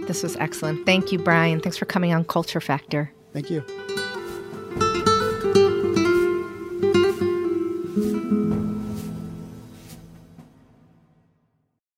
This 0.07 0.23
was 0.23 0.37
excellent. 0.37 0.85
Thank 0.85 1.13
you, 1.13 1.19
Brian. 1.19 1.61
Thanks 1.61 1.79
for 1.79 1.87
coming 1.87 2.13
on 2.13 2.25
Culture 2.25 2.61
Factor. 2.61 3.13
Thank 3.33 3.51
you. 3.51 3.65